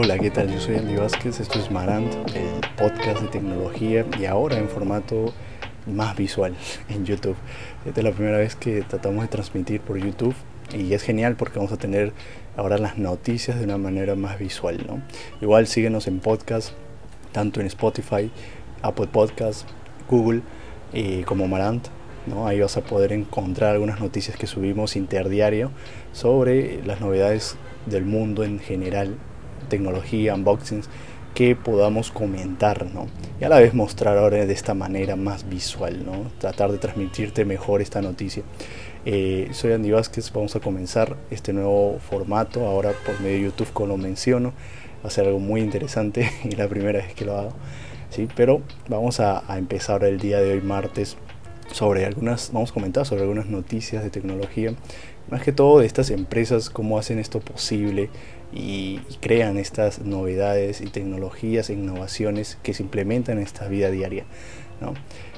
Hola, 0.00 0.16
¿qué 0.16 0.30
tal? 0.30 0.48
Yo 0.48 0.60
soy 0.60 0.76
Andy 0.76 0.94
Vázquez, 0.94 1.40
esto 1.40 1.58
es 1.58 1.72
Marant, 1.72 2.14
el 2.36 2.60
podcast 2.76 3.20
de 3.20 3.26
tecnología 3.26 4.06
y 4.16 4.26
ahora 4.26 4.56
en 4.56 4.68
formato 4.68 5.34
más 5.86 6.16
visual 6.16 6.54
en 6.88 7.04
YouTube. 7.04 7.34
Esta 7.84 7.98
es 7.98 8.04
la 8.04 8.12
primera 8.12 8.38
vez 8.38 8.54
que 8.54 8.82
tratamos 8.82 9.22
de 9.22 9.28
transmitir 9.28 9.80
por 9.80 9.98
YouTube 9.98 10.36
y 10.72 10.94
es 10.94 11.02
genial 11.02 11.34
porque 11.34 11.58
vamos 11.58 11.72
a 11.72 11.78
tener 11.78 12.12
ahora 12.56 12.78
las 12.78 12.96
noticias 12.96 13.58
de 13.58 13.64
una 13.64 13.76
manera 13.76 14.14
más 14.14 14.38
visual. 14.38 14.86
¿no? 14.86 15.02
Igual 15.40 15.66
síguenos 15.66 16.06
en 16.06 16.20
podcast, 16.20 16.74
tanto 17.32 17.60
en 17.60 17.66
Spotify, 17.66 18.30
Apple 18.82 19.08
Podcasts, 19.08 19.66
Google 20.08 20.42
y 20.92 21.24
como 21.24 21.48
Marant. 21.48 21.88
¿no? 22.28 22.46
Ahí 22.46 22.60
vas 22.60 22.76
a 22.76 22.82
poder 22.82 23.12
encontrar 23.12 23.72
algunas 23.72 23.98
noticias 23.98 24.36
que 24.36 24.46
subimos 24.46 24.94
interdiario 24.94 25.72
sobre 26.12 26.84
las 26.86 27.00
novedades 27.00 27.56
del 27.86 28.04
mundo 28.04 28.44
en 28.44 28.60
general 28.60 29.16
tecnología, 29.68 30.34
unboxings 30.34 30.88
que 31.34 31.54
podamos 31.54 32.10
comentar, 32.10 32.86
¿no? 32.86 33.06
Y 33.40 33.44
a 33.44 33.48
la 33.48 33.60
vez 33.60 33.72
mostrar 33.72 34.18
ahora 34.18 34.44
de 34.44 34.52
esta 34.52 34.74
manera 34.74 35.14
más 35.14 35.48
visual, 35.48 36.04
¿no? 36.04 36.32
Tratar 36.38 36.72
de 36.72 36.78
transmitirte 36.78 37.44
mejor 37.44 37.80
esta 37.80 38.02
noticia. 38.02 38.42
Eh, 39.04 39.48
soy 39.52 39.72
Andy 39.72 39.92
Vázquez, 39.92 40.32
vamos 40.32 40.56
a 40.56 40.60
comenzar 40.60 41.16
este 41.30 41.52
nuevo 41.52 41.98
formato 42.00 42.66
ahora 42.66 42.92
por 43.06 43.20
medio 43.20 43.36
de 43.36 43.44
YouTube, 43.44 43.72
como 43.72 43.88
lo 43.88 43.96
menciono. 43.96 44.52
Va 45.04 45.08
a 45.08 45.10
ser 45.10 45.26
algo 45.26 45.38
muy 45.38 45.60
interesante 45.60 46.28
y 46.44 46.56
la 46.56 46.66
primera 46.66 46.98
vez 46.98 47.14
que 47.14 47.24
lo 47.24 47.38
hago, 47.38 47.52
¿sí? 48.10 48.26
Pero 48.34 48.62
vamos 48.88 49.20
a, 49.20 49.44
a 49.50 49.58
empezar 49.58 50.02
el 50.02 50.18
día 50.18 50.40
de 50.40 50.54
hoy, 50.54 50.60
martes, 50.60 51.16
sobre 51.72 52.06
algunas, 52.06 52.50
vamos 52.52 52.70
a 52.70 52.74
comentar 52.74 53.06
sobre 53.06 53.22
algunas 53.22 53.46
noticias 53.46 54.02
de 54.02 54.10
tecnología, 54.10 54.72
más 55.30 55.42
que 55.42 55.52
todo 55.52 55.80
de 55.80 55.86
estas 55.86 56.10
empresas, 56.10 56.70
cómo 56.70 56.98
hacen 56.98 57.18
esto 57.18 57.40
posible, 57.40 58.10
y, 58.52 59.00
crean 59.20 59.58
estas 59.58 60.00
novedades 60.00 60.80
y 60.80 60.86
tecnologías 60.86 61.70
e 61.70 61.74
innovaciones 61.74 62.58
que 62.62 62.74
se 62.74 62.82
implementan 62.82 63.38
en 63.38 63.44
esta 63.44 63.68
vida 63.68 63.90
diaria. 63.90 64.24
¿no? 64.80 64.94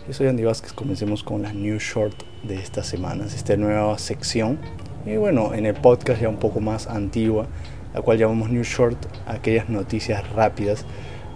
Yo 0.06 0.12
soy 0.12 0.28
Andy 0.28 0.44
Vázquez, 0.44 0.72
comencemos 0.72 1.22
con 1.22 1.42
la 1.42 1.52
New 1.52 1.78
Short 1.78 2.22
de 2.42 2.56
estas 2.56 2.86
semanas, 2.86 3.34
esta 3.34 3.56
nueva 3.56 3.98
sección. 3.98 4.58
Y 5.06 5.16
bueno, 5.16 5.54
en 5.54 5.66
el 5.66 5.74
podcast 5.74 6.20
ya 6.20 6.28
un 6.28 6.38
poco 6.38 6.60
más 6.60 6.86
antigua, 6.86 7.46
la 7.94 8.02
cual 8.02 8.18
llamamos 8.18 8.50
New 8.50 8.62
Short, 8.62 8.98
aquellas 9.26 9.68
noticias 9.68 10.28
rápidas, 10.32 10.84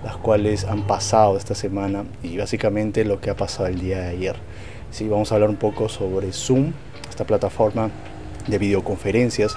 las 0.04 0.16
cuales 0.16 0.64
han 0.64 0.86
pasado 0.86 1.36
esta 1.36 1.54
semana 1.54 2.04
y 2.22 2.36
básicamente 2.36 3.04
lo 3.04 3.20
que 3.20 3.30
ha 3.30 3.36
pasado 3.36 3.68
el 3.68 3.80
día 3.80 4.00
de 4.00 4.08
ayer. 4.08 4.36
Sí, 4.90 5.08
vamos 5.08 5.32
a 5.32 5.36
hablar 5.36 5.50
un 5.50 5.56
poco 5.56 5.88
sobre 5.88 6.30
Zoom, 6.32 6.72
esta 7.08 7.24
plataforma 7.24 7.90
de 8.46 8.58
videoconferencias 8.58 9.56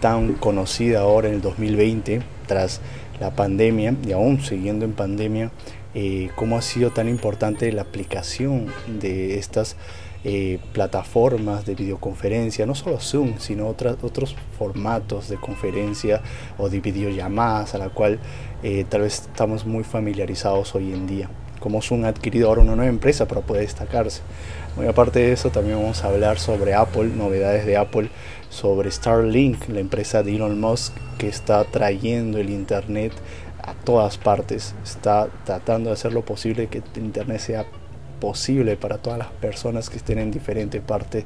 tan 0.00 0.34
conocida 0.34 1.00
ahora 1.00 1.28
en 1.28 1.34
el 1.34 1.40
2020 1.40 2.22
tras 2.46 2.80
la 3.20 3.30
pandemia 3.30 3.94
y 4.06 4.12
aún 4.12 4.40
siguiendo 4.40 4.84
en 4.84 4.92
pandemia, 4.92 5.50
eh, 5.94 6.30
cómo 6.36 6.56
ha 6.56 6.62
sido 6.62 6.90
tan 6.90 7.08
importante 7.08 7.70
la 7.72 7.82
aplicación 7.82 8.66
de 8.86 9.38
estas 9.38 9.76
eh, 10.22 10.58
plataformas 10.72 11.64
de 11.64 11.74
videoconferencia, 11.74 12.66
no 12.66 12.74
solo 12.74 13.00
Zoom, 13.00 13.38
sino 13.38 13.66
otras, 13.68 13.96
otros 14.02 14.36
formatos 14.58 15.28
de 15.28 15.36
conferencia 15.36 16.20
o 16.58 16.68
de 16.68 16.80
videollamadas 16.80 17.74
a 17.74 17.78
la 17.78 17.88
cual 17.88 18.18
eh, 18.62 18.84
tal 18.88 19.00
vez 19.00 19.22
estamos 19.22 19.64
muy 19.64 19.82
familiarizados 19.82 20.74
hoy 20.74 20.92
en 20.92 21.06
día. 21.06 21.30
Como 21.58 21.82
Zoom 21.82 22.04
ha 22.04 22.08
adquirido 22.08 22.48
ahora 22.48 22.62
una 22.62 22.76
nueva 22.76 22.90
empresa 22.90 23.26
para 23.26 23.40
poder 23.40 23.62
destacarse. 23.62 24.20
Muy 24.76 24.86
aparte 24.86 25.20
de 25.20 25.32
eso, 25.32 25.50
también 25.50 25.78
vamos 25.78 26.04
a 26.04 26.08
hablar 26.08 26.38
sobre 26.38 26.74
Apple, 26.74 27.10
novedades 27.16 27.66
de 27.66 27.76
Apple 27.76 28.10
sobre 28.50 28.90
Starlink, 28.90 29.68
la 29.68 29.80
empresa 29.80 30.22
de 30.22 30.36
Elon 30.36 30.60
Musk 30.60 30.92
que 31.16 31.28
está 31.28 31.64
trayendo 31.64 32.38
el 32.38 32.50
Internet 32.50 33.12
a 33.62 33.72
todas 33.72 34.18
partes, 34.18 34.74
está 34.84 35.28
tratando 35.44 35.88
de 35.88 35.94
hacer 35.94 36.12
lo 36.12 36.24
posible 36.24 36.66
que 36.66 36.82
el 36.94 37.04
Internet 37.04 37.40
sea 37.40 37.64
posible 38.20 38.76
para 38.76 38.98
todas 38.98 39.18
las 39.18 39.28
personas 39.28 39.88
que 39.88 39.96
estén 39.96 40.18
en 40.18 40.30
diferentes 40.30 40.82
partes 40.82 41.24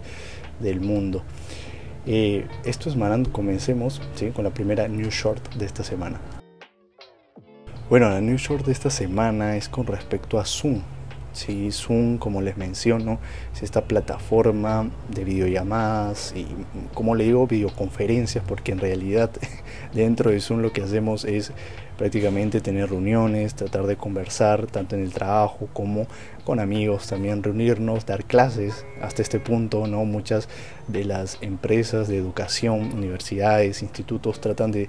del 0.60 0.80
mundo. 0.80 1.22
Eh, 2.06 2.46
esto 2.64 2.88
es 2.88 2.96
Marando, 2.96 3.32
comencemos 3.32 4.00
con 4.34 4.44
la 4.44 4.50
primera 4.50 4.86
News 4.86 5.14
Short 5.14 5.54
de 5.54 5.66
esta 5.66 5.82
semana. 5.82 6.20
Bueno, 7.88 8.08
la 8.08 8.20
News 8.20 8.42
Short 8.42 8.66
de 8.66 8.72
esta 8.72 8.90
semana 8.90 9.56
es 9.56 9.68
con 9.68 9.86
respecto 9.86 10.38
a 10.38 10.44
Zoom. 10.44 10.82
Sí, 11.34 11.72
Zoom, 11.72 12.18
como 12.18 12.40
les 12.42 12.56
menciono, 12.56 13.18
es 13.52 13.64
esta 13.64 13.82
plataforma 13.82 14.88
de 15.08 15.24
videollamadas 15.24 16.32
y, 16.36 16.46
como 16.94 17.16
le 17.16 17.24
digo, 17.24 17.48
videoconferencias, 17.48 18.44
porque 18.46 18.70
en 18.70 18.78
realidad 18.78 19.32
dentro 19.92 20.30
de 20.30 20.40
Zoom 20.40 20.60
lo 20.60 20.72
que 20.72 20.82
hacemos 20.82 21.24
es 21.24 21.52
prácticamente 21.98 22.60
tener 22.60 22.90
reuniones, 22.90 23.54
tratar 23.56 23.86
de 23.86 23.96
conversar 23.96 24.66
tanto 24.66 24.94
en 24.94 25.02
el 25.02 25.12
trabajo 25.12 25.68
como 25.72 26.06
con 26.44 26.60
amigos, 26.60 27.08
también 27.08 27.42
reunirnos, 27.42 28.06
dar 28.06 28.24
clases. 28.24 28.86
Hasta 29.02 29.22
este 29.22 29.40
punto, 29.40 29.88
no 29.88 30.04
muchas 30.04 30.48
de 30.86 31.04
las 31.04 31.38
empresas 31.40 32.06
de 32.06 32.16
educación, 32.16 32.92
universidades, 32.92 33.82
institutos 33.82 34.40
tratan 34.40 34.70
de 34.70 34.88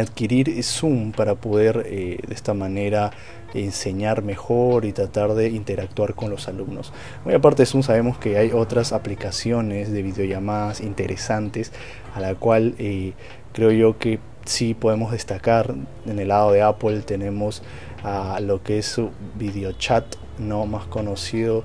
adquirir 0.00 0.62
Zoom 0.62 1.12
para 1.12 1.34
poder 1.34 1.84
eh, 1.86 2.18
de 2.26 2.34
esta 2.34 2.54
manera 2.54 3.12
enseñar 3.54 4.22
mejor 4.22 4.84
y 4.84 4.92
tratar 4.92 5.34
de 5.34 5.48
interactuar 5.48 6.14
con 6.14 6.30
los 6.30 6.48
alumnos. 6.48 6.92
Muy 7.24 7.34
aparte 7.34 7.62
de 7.62 7.66
Zoom 7.66 7.82
sabemos 7.82 8.18
que 8.18 8.36
hay 8.36 8.50
otras 8.52 8.92
aplicaciones 8.92 9.92
de 9.92 10.02
videollamadas 10.02 10.80
interesantes 10.80 11.72
a 12.14 12.20
la 12.20 12.34
cual 12.34 12.74
eh, 12.78 13.12
creo 13.52 13.70
yo 13.70 13.98
que 13.98 14.18
sí 14.44 14.74
podemos 14.74 15.12
destacar. 15.12 15.74
En 16.06 16.18
el 16.18 16.28
lado 16.28 16.52
de 16.52 16.62
Apple 16.62 17.00
tenemos 17.00 17.62
a 18.02 18.40
lo 18.40 18.62
que 18.62 18.78
es 18.78 18.86
su 18.86 19.10
video 19.36 19.72
chat, 19.72 20.04
no 20.38 20.66
más 20.66 20.86
conocido 20.86 21.64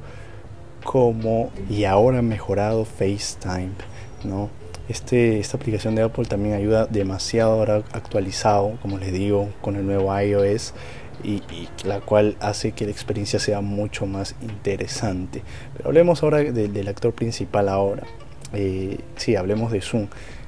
como 0.84 1.52
y 1.70 1.84
ahora 1.84 2.22
mejorado 2.22 2.86
FaceTime, 2.86 3.72
¿no? 4.24 4.50
Este, 4.90 5.40
esta 5.40 5.58
aplicación 5.58 5.94
de 5.94 6.02
Apple 6.02 6.26
también 6.26 6.56
ayuda 6.56 6.88
demasiado 6.88 7.52
ahora 7.52 7.84
actualizado, 7.94 8.78
como 8.82 8.98
les 8.98 9.14
digo, 9.14 9.50
con 9.62 9.76
el 9.76 9.86
nuevo 9.86 10.20
iOS 10.20 10.74
y, 11.24 11.44
la 11.86 12.02
cual 12.02 12.38
hace 12.40 12.72
que 12.72 12.86
la 12.86 12.92
experiencia 12.92 13.40
sea 13.40 13.62
mucho 13.62 14.08
más 14.08 14.36
interesante. 14.42 15.44
Pero 15.78 15.90
hablemos 15.90 16.24
ahora 16.24 16.40
del 16.40 16.88
actor 16.88 17.14
principal 17.14 17.70
ahora. 17.70 18.04
Eh, 18.54 18.98
sí, 19.16 19.36
hablemos 19.36 19.72
de 19.72 19.82
Zoom 19.82 20.08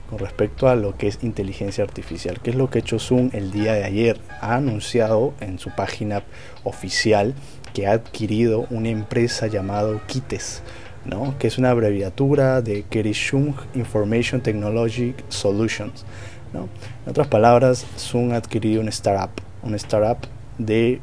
con 0.09 0.17
respecto 0.17 0.67
a 0.67 0.75
lo 0.75 0.97
que 0.97 1.07
es 1.07 1.19
inteligencia 1.21 1.83
artificial. 1.83 2.39
¿Qué 2.41 2.49
es 2.49 2.55
lo 2.55 2.67
que 2.69 2.79
ha 2.79 2.81
hecho 2.81 2.97
Zoom 2.97 3.29
el 3.33 3.51
día 3.51 3.73
de 3.73 3.83
ayer? 3.83 4.19
Ha 4.41 4.55
anunciado 4.55 5.35
en 5.39 5.59
su 5.59 5.69
página 5.69 6.23
oficial 6.63 7.35
que 7.75 7.85
ha 7.85 7.91
adquirido 7.91 8.65
una 8.71 8.89
empresa 8.89 9.45
llamada 9.45 10.01
Kites 10.07 10.63
¿no? 11.05 11.35
que 11.39 11.47
es 11.47 11.57
una 11.57 11.71
abreviatura 11.71 12.61
de 12.61 12.83
Kerishung 12.83 13.53
Information 13.75 14.41
Technology 14.41 15.15
Solutions. 15.29 16.05
¿no? 16.53 16.69
En 17.05 17.09
otras 17.09 17.27
palabras, 17.27 17.85
Zoom 17.97 18.31
ha 18.31 18.37
adquirido 18.37 18.81
un 18.81 18.87
startup, 18.89 19.41
un 19.63 19.75
startup 19.75 20.27
de 20.57 20.99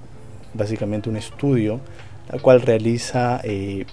básicamente 0.54 1.08
un 1.08 1.16
estudio, 1.16 1.80
la 2.30 2.38
cual 2.38 2.60
realiza 2.60 3.40
eh, 3.44 3.86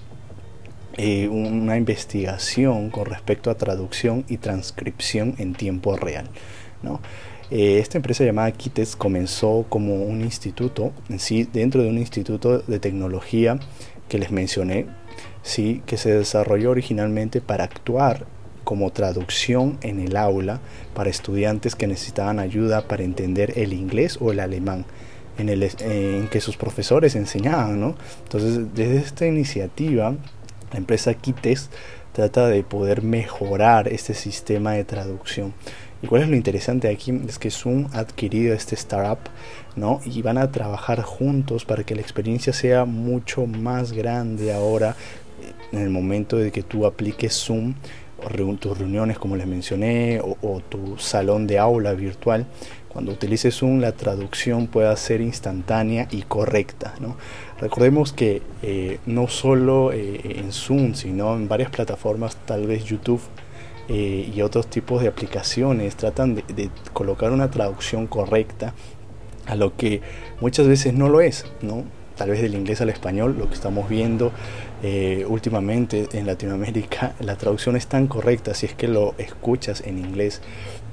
eh, 0.97 1.27
una 1.27 1.77
investigación 1.77 2.89
con 2.89 3.05
respecto 3.05 3.49
a 3.49 3.55
traducción 3.55 4.25
y 4.27 4.38
transcripción 4.38 5.35
en 5.38 5.53
tiempo 5.53 5.95
real. 5.97 6.27
¿no? 6.83 6.99
Eh, 7.51 7.79
esta 7.79 7.97
empresa 7.97 8.23
llamada 8.23 8.51
Kites 8.51 8.95
comenzó 8.95 9.65
como 9.69 10.03
un 10.03 10.21
instituto, 10.21 10.94
en 11.09 11.19
sí, 11.19 11.47
dentro 11.51 11.83
de 11.83 11.89
un 11.89 11.97
instituto 11.97 12.59
de 12.59 12.79
tecnología 12.79 13.59
que 14.09 14.17
les 14.17 14.31
mencioné, 14.31 14.88
¿sí? 15.45 15.83
que 15.85 15.95
se 15.95 16.11
desarrolló 16.11 16.72
originalmente 16.72 17.39
para 17.39 17.63
actuar 17.63 18.25
como 18.63 18.91
traducción 18.91 19.78
en 19.81 20.00
el 20.00 20.17
aula 20.17 20.59
para 20.95 21.12
estudiantes 21.12 21.75
que 21.75 21.86
necesitaban 21.86 22.39
ayuda 22.39 22.88
para 22.88 23.03
entender 23.03 23.53
el 23.56 23.71
inglés 23.71 24.18
o 24.19 24.31
el 24.31 24.39
alemán 24.39 24.86
en, 25.38 25.50
el, 25.50 25.69
en 25.81 26.27
que 26.30 26.42
sus 26.42 26.57
profesores 26.57 27.15
enseñaban. 27.15 27.80
¿no? 27.80 27.95
Entonces, 28.24 28.74
desde 28.74 28.97
esta 28.97 29.27
iniciativa, 29.27 30.15
la 30.71 30.77
empresa 30.80 31.13
Kites 31.13 31.69
trata 32.12 32.47
de 32.47 32.63
poder 32.63 33.03
mejorar 33.03 33.88
este 33.88 34.15
sistema 34.15 34.71
de 34.71 34.83
traducción. 34.83 35.53
¿Y 36.01 36.07
cuál 36.07 36.24
es 36.24 36.30
lo 36.30 36.36
interesante 36.36 36.89
aquí? 36.89 37.21
Es 37.27 37.38
que 37.38 37.51
Zoom 37.51 37.88
ha 37.94 38.00
adquirido 38.00 38.53
este 38.53 38.75
startup, 38.75 39.19
¿no? 39.75 40.01
Y 40.06 40.21
van 40.21 40.38
a 40.38 40.51
trabajar 40.51 41.01
juntos 41.01 41.65
para 41.65 41.83
que 41.83 41.95
la 41.95 42.01
experiencia 42.01 42.51
sea 42.51 42.86
mucho 42.86 43.45
más 43.45 43.92
grande 43.92 44.53
ahora 44.53 44.95
en 45.71 45.80
el 45.80 45.89
momento 45.89 46.38
de 46.38 46.51
que 46.51 46.63
tú 46.63 46.86
apliques 46.86 47.33
Zoom, 47.33 47.75
tus 48.59 48.77
reuniones 48.77 49.19
como 49.19 49.36
les 49.36 49.47
mencioné, 49.47 50.21
o, 50.21 50.62
tu 50.68 50.97
salón 50.97 51.47
de 51.47 51.59
aula 51.59 51.94
virtual, 51.94 52.45
cuando 52.89 53.12
utilices 53.12 53.56
Zoom 53.56 53.80
la 53.80 53.92
traducción 53.92 54.68
pueda 54.68 54.95
ser 54.95 55.21
instantánea 55.21 56.07
y 56.12 56.24
correcta. 56.24 56.95
¿no? 57.00 57.18
Recordemos 57.59 58.13
que 58.13 58.42
eh, 58.62 59.00
no 59.06 59.27
solo 59.27 59.92
eh, 59.92 60.21
en 60.24 60.51
Zoom, 60.51 60.94
sino 60.94 61.36
en 61.36 61.47
varias 61.47 61.69
plataformas, 61.69 62.38
tal 62.45 62.68
vez 62.68 62.86
YouTube, 62.86 63.21
eh, 63.88 64.31
y 64.33 64.42
otros 64.42 64.68
tipos 64.68 65.03
de 65.03 65.07
aplicaciones 65.07 65.95
tratan 65.95 66.33
de, 66.33 66.69
colocar 66.94 67.31
una 67.31 67.51
traducción 67.51 68.07
correcta 68.07 68.74
a 69.45 69.56
lo 69.56 69.77
que 69.77 70.01
muchas 70.42 70.68
veces 70.68 70.95
no 70.95 71.07
lo 71.07 71.21
es, 71.21 71.45
¿no? 71.62 71.83
Tal 72.15 72.29
vez 72.29 72.41
del 72.41 72.56
inglés 72.56 72.81
al 72.81 72.89
español, 72.89 73.35
lo 73.38 73.47
que 73.50 73.56
estamos 73.56 73.89
viendo 73.89 74.31
eh, 74.83 75.25
últimamente 75.27 76.07
en 76.13 76.25
Latinoamérica, 76.25 77.13
la 77.19 77.35
traducción 77.35 77.75
es 77.75 77.88
tan 77.88 78.07
correcta 78.07 78.53
si 78.53 78.67
es 78.67 78.73
que 78.73 78.88
lo 78.88 79.15
escuchas 79.17 79.81
en 79.85 80.00
inglés, 80.00 80.41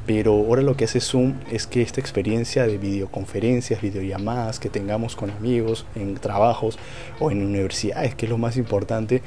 pero 0.06 0.32
ahora 0.32 0.62
lo 0.62 0.76
que 0.76 0.84
hace 0.84 1.00
Zoom 1.00 1.34
es 1.50 1.66
que 1.66 1.80
esta 1.80 2.00
experiencia 2.00 2.66
de 2.66 2.76
videoconferencias, 2.76 3.80
videollamadas 3.80 4.58
que 4.58 4.68
tengamos 4.68 5.14
con 5.14 5.30
amigos 5.30 5.86
en 5.94 6.14
trabajos 6.14 6.78
o 7.20 7.30
en 7.30 7.44
universidades, 7.44 8.14
que 8.16 8.26
es 8.26 8.30
lo 8.30 8.38
más 8.38 8.56
importante, 8.56 9.22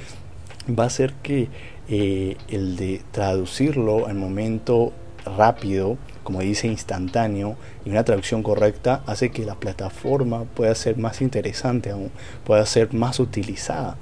va 0.68 0.84
a 0.84 0.88
hacer 0.88 1.14
que 1.24 1.48
eh, 1.88 2.36
el 2.50 2.76
de 2.76 3.02
traducirlo 3.12 4.08
al 4.08 4.16
momento 4.16 4.92
rápido, 5.38 5.98
como 6.26 6.42
dice 6.42 6.68
instantáneo, 6.68 7.56
y 7.86 7.92
una 7.92 8.04
traducción 8.04 8.44
correcta 8.44 9.04
hace 9.06 9.32
que 9.32 9.46
la 9.46 9.56
plataforma 9.56 10.44
pueda 10.44 10.76
ser 10.76 10.98
más 10.98 11.22
interesante 11.22 11.92
aún, 11.92 12.12
pueda 12.44 12.66
ser 12.66 12.94
más 12.94 13.22
utilizada. 13.22 13.96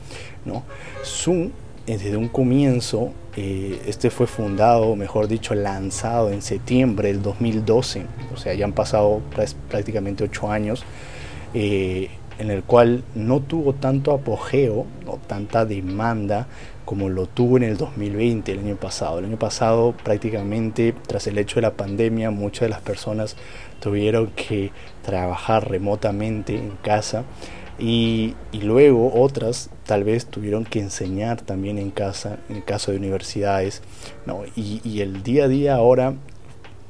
¿no? 0.45 0.63
Zoom 1.05 1.51
desde 1.85 2.15
un 2.15 2.29
comienzo, 2.29 3.11
eh, 3.35 3.81
este 3.85 4.09
fue 4.09 4.25
fundado, 4.25 4.95
mejor 4.95 5.27
dicho, 5.27 5.53
lanzado 5.53 6.31
en 6.31 6.41
septiembre 6.41 7.09
del 7.09 7.21
2012, 7.21 8.05
o 8.33 8.37
sea, 8.37 8.53
ya 8.53 8.65
han 8.65 8.71
pasado 8.71 9.21
prácticamente 9.69 10.23
ocho 10.23 10.49
años, 10.49 10.85
eh, 11.53 12.09
en 12.39 12.51
el 12.51 12.63
cual 12.63 13.03
no 13.15 13.39
tuvo 13.39 13.73
tanto 13.73 14.11
apogeo 14.11 14.85
o 15.05 15.19
tanta 15.27 15.65
demanda 15.65 16.47
como 16.85 17.09
lo 17.09 17.27
tuvo 17.27 17.57
en 17.57 17.63
el 17.63 17.77
2020, 17.77 18.51
el 18.51 18.59
año 18.59 18.75
pasado. 18.75 19.19
El 19.19 19.25
año 19.25 19.39
pasado 19.39 19.93
prácticamente 20.03 20.93
tras 21.07 21.27
el 21.27 21.37
hecho 21.37 21.55
de 21.55 21.61
la 21.61 21.73
pandemia 21.73 22.31
muchas 22.31 22.61
de 22.61 22.69
las 22.69 22.81
personas 22.81 23.35
tuvieron 23.79 24.27
que 24.27 24.71
trabajar 25.01 25.69
remotamente 25.69 26.55
en 26.55 26.71
casa 26.81 27.23
y, 27.79 28.35
luego 28.53 29.11
otras 29.13 29.69
tal 29.85 30.03
vez 30.03 30.27
tuvieron 30.27 30.63
que 30.63 30.79
enseñar 30.79 31.41
también 31.41 31.77
en 31.77 31.91
casa, 31.91 32.37
en 32.49 32.57
el 32.57 32.63
caso 32.63 32.91
de 32.91 32.97
universidades. 32.97 33.81
¿no? 34.25 34.43
Y, 34.55 35.01
el 35.01 35.23
día 35.23 35.45
a 35.45 35.47
día 35.47 35.75
ahora 35.75 36.13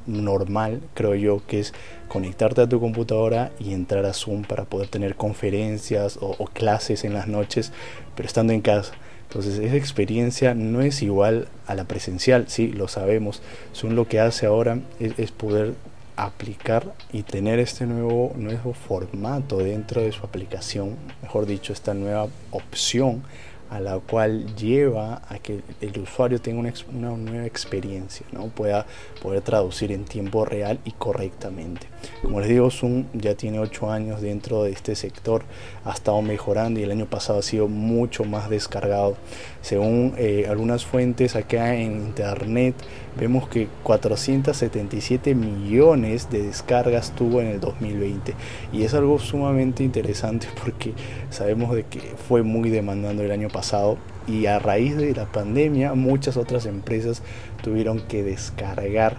normal, 0.06 0.82
creo 0.94 1.14
yo, 1.14 1.42
que 1.46 1.60
es 1.60 1.72
conectarte 2.14 2.60
a 2.60 2.68
tu 2.68 2.78
computadora 2.78 3.50
y 3.58 3.72
entrar 3.72 4.06
a 4.06 4.12
Zoom 4.12 4.42
para 4.42 4.66
poder 4.66 4.86
tener 4.86 5.16
conferencias 5.16 6.16
o, 6.20 6.46
clases 6.46 7.02
en 7.02 7.12
las 7.12 7.26
noches, 7.26 7.72
pero 8.14 8.28
estando 8.28 8.52
en 8.52 8.60
casa. 8.60 8.92
Entonces 9.24 9.58
esa 9.58 9.74
experiencia 9.74 10.54
no 10.54 10.80
es 10.80 11.02
igual 11.02 11.48
a 11.66 11.74
la 11.74 11.86
presencial, 11.86 12.44
sí, 12.46 12.68
lo 12.68 12.86
sabemos. 12.86 13.42
Zoom 13.74 13.94
lo 13.94 14.06
que 14.06 14.20
hace 14.20 14.46
ahora 14.46 14.78
es, 15.00 15.18
es 15.18 15.32
poder 15.32 15.74
aplicar 16.14 16.94
y 17.12 17.24
tener 17.24 17.58
este 17.58 17.84
nuevo, 17.84 18.32
nuevo 18.36 18.74
formato 18.74 19.58
dentro 19.58 20.00
de 20.00 20.12
su 20.12 20.24
aplicación, 20.24 20.94
mejor 21.20 21.46
dicho, 21.46 21.72
esta 21.72 21.94
nueva 21.94 22.28
opción 22.52 23.24
a 23.74 23.80
la 23.80 23.98
cual 23.98 24.54
lleva 24.54 25.22
a 25.28 25.40
que 25.40 25.60
el 25.80 25.98
usuario 25.98 26.40
tenga 26.40 26.60
una, 26.60 27.16
nueva 27.16 27.44
experiencia, 27.44 28.24
¿no? 28.30 28.46
pueda 28.46 28.86
poder 29.20 29.42
traducir 29.42 29.90
en 29.90 30.04
tiempo 30.04 30.44
real 30.44 30.78
y 30.84 30.92
correctamente. 30.92 31.88
Como 32.22 32.38
les 32.38 32.50
digo, 32.50 32.70
Zoom 32.70 33.06
ya 33.14 33.34
tiene 33.34 33.58
8 33.58 33.90
años 33.90 34.20
dentro 34.20 34.62
de 34.62 34.70
este 34.70 34.94
sector, 34.94 35.42
ha 35.84 35.92
estado 35.92 36.22
mejorando 36.22 36.78
y 36.78 36.84
el 36.84 36.92
año 36.92 37.06
pasado 37.06 37.40
ha 37.40 37.42
sido 37.42 37.66
mucho 37.66 38.22
más 38.22 38.48
descargado. 38.48 39.16
Según 39.64 40.12
eh, 40.18 40.44
algunas 40.46 40.84
fuentes 40.84 41.36
acá 41.36 41.74
en 41.74 41.92
internet, 41.92 42.74
vemos 43.18 43.48
que 43.48 43.66
477 43.82 45.34
millones 45.34 46.28
de 46.28 46.42
descargas 46.42 47.12
tuvo 47.12 47.40
en 47.40 47.46
el 47.46 47.60
2020 47.60 48.34
y 48.74 48.82
es 48.82 48.92
algo 48.92 49.18
sumamente 49.18 49.82
interesante 49.82 50.48
porque 50.62 50.92
sabemos 51.30 51.74
de 51.74 51.84
que 51.84 52.00
fue 52.28 52.42
muy 52.42 52.68
demandando 52.68 53.22
el 53.22 53.30
año 53.30 53.48
pasado 53.48 53.96
y 54.28 54.44
a 54.44 54.58
raíz 54.58 54.98
de 54.98 55.14
la 55.14 55.32
pandemia 55.32 55.94
muchas 55.94 56.36
otras 56.36 56.66
empresas 56.66 57.22
tuvieron 57.62 58.00
que 58.00 58.22
descargar 58.22 59.16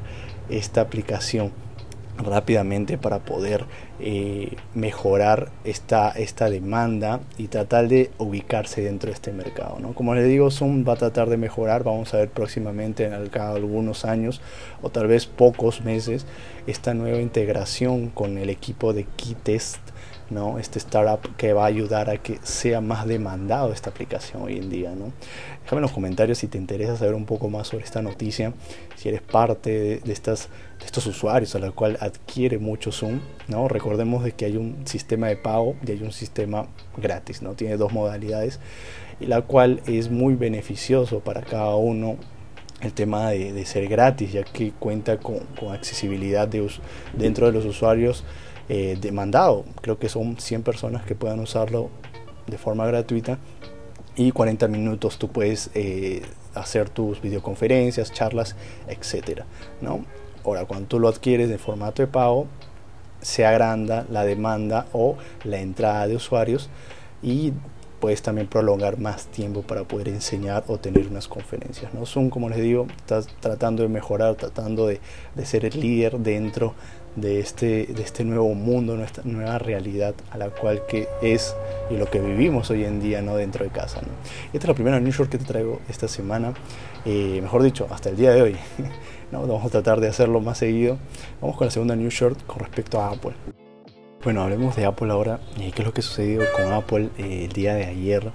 esta 0.52 0.82
aplicación 0.82 1.52
rápidamente 2.18 2.98
para 2.98 3.20
poder 3.20 3.66
eh, 4.00 4.56
mejorar 4.74 5.52
esta, 5.64 6.10
esta 6.12 6.50
demanda 6.50 7.20
y 7.38 7.48
tratar 7.48 7.88
de 7.88 8.12
ubicarse 8.18 8.82
dentro 8.82 9.08
de 9.08 9.14
este 9.14 9.32
mercado. 9.32 9.80
¿no? 9.80 9.94
Como 9.94 10.16
les 10.16 10.28
digo, 10.28 10.52
Zoom 10.52 10.86
va 10.88 10.94
a 10.94 10.98
tratar 10.98 11.30
de 11.30 11.38
mejorar, 11.38 11.84
vamos 11.84 12.14
a 12.14 12.18
ver 12.18 12.30
próximamente 12.30 13.06
en 13.06 13.14
algunos 13.14 14.06
años 14.06 14.42
o 14.82 14.90
tal 14.90 15.08
vez 15.08 15.26
pocos 15.26 15.82
meses 15.82 16.26
esta 16.68 16.94
nueva 16.94 17.20
integración 17.20 18.10
con 18.10 18.38
el 18.38 18.50
equipo 18.50 18.94
de 18.94 19.06
Keytest 19.18 19.80
¿no? 20.30 20.60
este 20.60 20.80
startup 20.80 21.36
que 21.36 21.54
va 21.54 21.64
a 21.64 21.68
ayudar 21.68 22.10
a 22.10 22.18
que 22.18 22.40
sea 22.44 22.82
más 22.82 23.08
demandado 23.08 23.72
esta 23.72 23.90
aplicación 23.90 24.44
hoy 24.44 24.58
en 24.58 24.70
día. 24.70 24.92
¿no? 24.96 25.12
Déjame 25.64 25.80
en 25.80 25.82
los 25.84 25.92
comentarios 25.92 26.40
si 26.40 26.48
te 26.48 26.58
interesa 26.58 26.98
saber 26.98 27.14
un 27.14 27.26
poco 27.26 27.50
más 27.50 27.68
sobre 27.68 27.84
esta 27.84 28.02
noticia, 28.02 28.54
si 28.96 29.10
eres 29.10 29.22
parte 29.22 30.02
de, 30.04 30.12
estas, 30.12 30.50
de 30.80 30.86
estos 30.86 31.06
usuarios 31.06 31.56
a 31.56 31.60
la 31.60 31.72
cual 31.72 31.98
adquiere 32.02 32.58
mucho 32.58 32.92
Zoom. 32.92 33.20
¿no? 33.48 33.68
Recordemos 33.68 34.24
de 34.24 34.32
que 34.32 34.46
hay 34.46 34.58
un 34.58 34.86
sistema 34.86 35.28
de 35.28 35.38
pago 35.38 35.76
y 35.86 35.92
hay 35.92 36.04
un 36.04 36.12
sistema 36.12 36.68
gratis, 36.98 37.42
¿no? 37.42 37.54
tiene 37.54 37.78
dos 37.78 37.94
modalidades, 37.94 38.60
y 39.20 39.28
la 39.28 39.42
cual 39.42 39.82
es 39.86 40.10
muy 40.10 40.36
beneficioso 40.36 41.20
para 41.20 41.42
cada 41.42 41.76
uno 41.76 42.18
el 42.82 42.94
tema 42.94 43.30
de, 43.30 43.66
ser 43.66 43.88
gratis, 43.88 44.34
ya 44.34 44.44
que 44.44 44.72
cuenta 44.72 45.18
con, 45.18 45.40
con 45.60 45.74
accesibilidad 45.74 46.48
de, 46.48 46.70
dentro 47.14 47.48
de 47.48 47.54
los 47.54 47.66
usuarios 47.66 48.24
eh, 48.70 48.98
demandado. 49.00 49.66
Creo 49.82 50.00
que 50.00 50.10
son 50.10 50.38
100 50.40 50.64
personas 50.64 51.06
que 51.06 51.16
puedan 51.16 51.40
usarlo 51.40 51.90
de 52.48 52.58
forma 52.58 52.86
gratuita 52.86 53.40
y 54.16 54.32
40 54.32 54.68
minutos 54.68 55.18
tú 55.18 55.30
puedes 55.30 55.70
eh, 55.74 56.22
hacer 56.54 56.90
tus 56.90 57.22
videoconferencias, 57.22 58.12
charlas, 58.14 58.56
etcétera, 58.88 59.46
¿no? 59.82 60.06
Ahora, 60.46 60.66
cuando 60.66 60.88
tú 60.88 61.00
lo 61.00 61.08
adquieres 61.08 61.50
de 61.50 61.58
formato 61.58 62.02
de 62.02 62.08
pago, 62.08 62.48
se 63.22 63.46
agranda 63.46 64.06
la 64.10 64.24
demanda 64.24 64.86
o 64.94 65.18
la 65.44 65.60
entrada 65.60 66.08
de 66.08 66.16
usuarios 66.16 66.70
y 67.24 67.54
puedes 68.00 68.22
también 68.22 68.48
prolongar 68.48 69.00
más 69.00 69.26
tiempo 69.26 69.64
para 69.64 69.84
poder 69.84 70.10
enseñar 70.10 70.64
o 70.68 70.78
tener 70.78 71.08
unas 71.08 71.28
conferencias. 71.28 71.92
¿no? 71.94 72.06
Zoom, 72.06 72.30
como 72.30 72.50
les 72.50 72.60
digo, 72.60 72.86
estás 72.98 73.28
tratando 73.40 73.82
de 73.82 73.90
mejorar, 73.90 74.36
tratando 74.36 74.86
de, 74.86 75.02
de 75.34 75.46
ser 75.46 75.66
el 75.66 75.80
líder 75.80 76.20
dentro 76.20 76.76
de 77.16 77.40
este, 77.40 77.86
de 77.86 78.04
este 78.04 78.24
nuevo 78.24 78.54
mundo, 78.54 78.96
nuestra 78.96 79.24
nueva 79.26 79.58
realidad 79.58 80.16
a 80.32 80.38
la 80.38 80.50
cual 80.50 80.84
que 80.88 81.08
es 81.22 81.56
y 81.90 81.98
lo 81.98 82.10
que 82.10 82.20
vivimos 82.20 82.70
hoy 82.70 82.84
en 82.84 83.00
día 83.00 83.22
¿no? 83.22 83.36
dentro 83.36 83.64
de 83.64 83.72
casa. 83.72 84.02
¿no? 84.02 84.10
Esta 84.48 84.58
es 84.58 84.68
la 84.68 84.74
primera 84.74 85.00
New 85.00 85.12
York 85.12 85.30
que 85.30 85.38
te 85.38 85.46
traigo 85.46 85.80
esta 85.90 86.08
semana, 86.08 86.54
eh, 87.06 87.40
mejor 87.42 87.64
dicho, 87.64 87.88
hasta 87.90 88.10
el 88.10 88.18
día 88.18 88.32
de 88.32 88.42
hoy. 88.42 88.56
¿no? 89.32 89.42
Vamos 89.42 89.66
a 89.66 89.70
tratar 89.70 90.02
de 90.02 90.08
hacerlo 90.08 90.42
más 90.42 90.58
seguido. 90.58 90.98
Vamos 91.42 91.58
con 91.58 91.68
la 91.68 91.72
segunda 91.72 91.96
New 91.96 92.10
York 92.10 92.38
con 92.46 92.60
respecto 92.60 93.00
a 93.00 93.12
Apple. 93.12 93.34
Bueno, 94.24 94.42
hablemos 94.42 94.76
de 94.76 94.86
Apple 94.86 95.12
ahora. 95.12 95.40
¿Qué 95.56 95.68
es 95.82 95.86
lo 95.86 95.94
que 95.94 96.02
sucedió 96.02 96.42
con 96.56 96.74
Apple 96.74 97.10
eh, 97.18 97.46
el 97.46 97.52
día 97.52 97.76
de 97.76 97.86
ayer? 97.86 98.32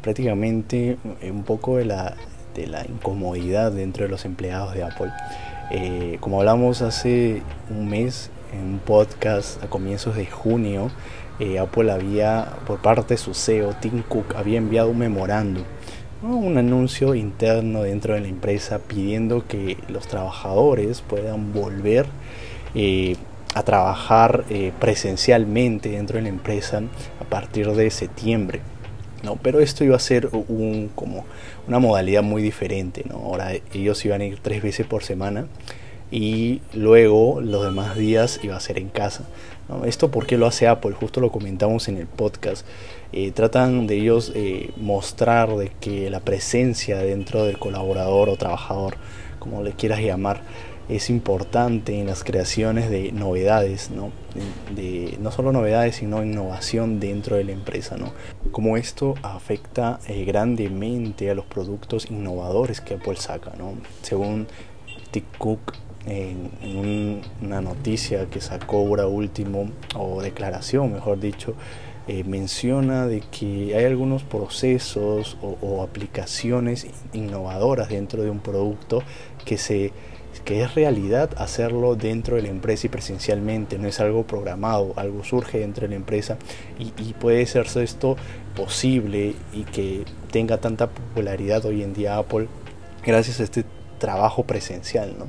Prácticamente 0.00 0.96
eh, 1.20 1.30
un 1.30 1.44
poco 1.44 1.76
de 1.76 1.84
la, 1.84 2.16
de 2.54 2.66
la 2.66 2.84
incomodidad 2.86 3.70
dentro 3.70 4.04
de 4.04 4.08
los 4.08 4.24
empleados 4.24 4.74
de 4.74 4.82
Apple. 4.82 5.12
Eh, 5.70 6.18
como 6.20 6.38
hablamos 6.38 6.80
hace 6.80 7.42
un 7.70 7.88
mes 7.88 8.30
en 8.52 8.60
un 8.74 8.78
podcast 8.78 9.62
a 9.64 9.66
comienzos 9.68 10.14
de 10.14 10.26
junio, 10.26 10.90
eh, 11.40 11.58
Apple 11.58 11.90
había, 11.90 12.52
por 12.66 12.78
parte 12.80 13.14
de 13.14 13.18
su 13.18 13.34
CEO, 13.34 13.74
Tim 13.80 14.02
Cook, 14.02 14.36
había 14.36 14.58
enviado 14.58 14.90
un 14.90 14.98
memorando, 14.98 15.62
un 16.22 16.56
anuncio 16.56 17.14
interno 17.14 17.82
dentro 17.82 18.14
de 18.14 18.20
la 18.20 18.28
empresa 18.28 18.78
pidiendo 18.78 19.46
que 19.46 19.76
los 19.88 20.06
trabajadores 20.06 21.02
puedan 21.02 21.52
volver 21.52 22.06
eh, 22.74 23.16
a 23.54 23.62
trabajar 23.62 24.44
presencialmente 24.78 25.90
dentro 25.90 26.16
de 26.16 26.22
la 26.22 26.28
empresa 26.28 26.82
a 27.20 27.24
partir 27.24 27.72
de 27.72 27.90
septiembre. 27.90 28.60
¿No? 29.22 29.36
Pero 29.36 29.60
esto 29.60 29.84
iba 29.84 29.96
a 29.96 30.00
ser 30.00 30.28
un, 30.32 30.90
como 30.94 31.24
una 31.66 31.78
modalidad 31.78 32.22
muy 32.22 32.42
diferente. 32.42 33.04
¿no? 33.08 33.16
Ahora 33.16 33.52
ellos 33.72 34.04
iban 34.04 34.20
a 34.20 34.24
ir 34.24 34.38
tres 34.40 34.62
veces 34.62 34.86
por 34.86 35.02
semana 35.02 35.46
y 36.10 36.60
luego 36.72 37.40
los 37.40 37.64
demás 37.64 37.96
días 37.96 38.40
iba 38.42 38.56
a 38.56 38.60
ser 38.60 38.78
en 38.78 38.88
casa. 38.88 39.24
¿no? 39.68 39.84
Esto 39.84 40.10
porque 40.10 40.38
lo 40.38 40.46
hace 40.46 40.68
Apple, 40.68 40.92
justo 40.92 41.20
lo 41.20 41.30
comentamos 41.30 41.88
en 41.88 41.96
el 41.96 42.06
podcast. 42.06 42.66
Eh, 43.12 43.32
tratan 43.32 43.86
de 43.86 43.96
ellos 43.96 44.32
eh, 44.34 44.70
mostrar 44.76 45.56
de 45.56 45.70
que 45.80 46.10
la 46.10 46.20
presencia 46.20 46.98
dentro 46.98 47.44
del 47.44 47.58
colaborador 47.58 48.28
o 48.28 48.36
trabajador 48.36 48.96
como 49.38 49.62
le 49.62 49.72
quieras 49.72 50.00
llamar, 50.00 50.42
es 50.88 51.10
importante 51.10 51.98
en 51.98 52.06
las 52.06 52.22
creaciones 52.22 52.90
de 52.90 53.12
novedades, 53.12 53.90
¿no? 53.90 54.12
De, 54.74 55.16
no 55.20 55.32
solo 55.32 55.52
novedades, 55.52 55.96
sino 55.96 56.22
innovación 56.22 57.00
dentro 57.00 57.36
de 57.36 57.44
la 57.44 57.52
empresa, 57.52 57.96
¿no? 57.96 58.12
Como 58.52 58.76
esto 58.76 59.14
afecta 59.22 59.98
eh, 60.06 60.24
grandemente 60.24 61.30
a 61.30 61.34
los 61.34 61.44
productos 61.46 62.10
innovadores 62.10 62.80
que 62.80 62.94
Apple 62.94 63.16
saca, 63.16 63.52
¿no? 63.58 63.74
Según 64.02 64.46
Tim 65.10 65.24
Cook, 65.38 65.72
en, 66.06 67.22
una 67.42 67.60
noticia 67.60 68.26
que 68.26 68.40
sacó 68.40 68.78
ahora 68.78 69.06
último, 69.06 69.70
o 69.94 70.22
declaración, 70.22 70.92
mejor 70.92 71.18
dicho, 71.18 71.54
eh, 72.08 72.22
menciona 72.22 73.06
de 73.06 73.20
que 73.20 73.76
hay 73.76 73.84
algunos 73.84 74.22
procesos 74.22 75.36
o, 75.42 75.82
aplicaciones 75.82 76.86
innovadoras 77.12 77.88
dentro 77.88 78.22
de 78.22 78.30
un 78.30 78.38
producto 78.38 79.02
que 79.44 79.58
se 79.58 79.92
que 80.44 80.62
es 80.62 80.74
realidad 80.74 81.30
hacerlo 81.36 81.96
dentro 81.96 82.36
de 82.36 82.42
la 82.42 82.48
empresa 82.48 82.86
y 82.86 82.90
presencialmente, 82.90 83.78
no 83.78 83.88
es 83.88 84.00
algo 84.00 84.24
programado, 84.24 84.92
algo 84.96 85.24
surge 85.24 85.58
dentro 85.58 85.82
de 85.82 85.88
la 85.88 85.96
empresa 85.96 86.36
y, 86.78 86.92
y 87.02 87.14
puede 87.14 87.42
hacerse 87.42 87.82
esto 87.82 88.16
posible 88.54 89.34
y 89.52 89.64
que 89.64 90.04
tenga 90.30 90.58
tanta 90.58 90.88
popularidad 90.88 91.64
hoy 91.64 91.82
en 91.82 91.94
día 91.94 92.16
Apple 92.16 92.48
gracias 93.04 93.40
a 93.40 93.44
este 93.44 93.64
trabajo 93.98 94.44
presencial. 94.44 95.14
¿no? 95.18 95.26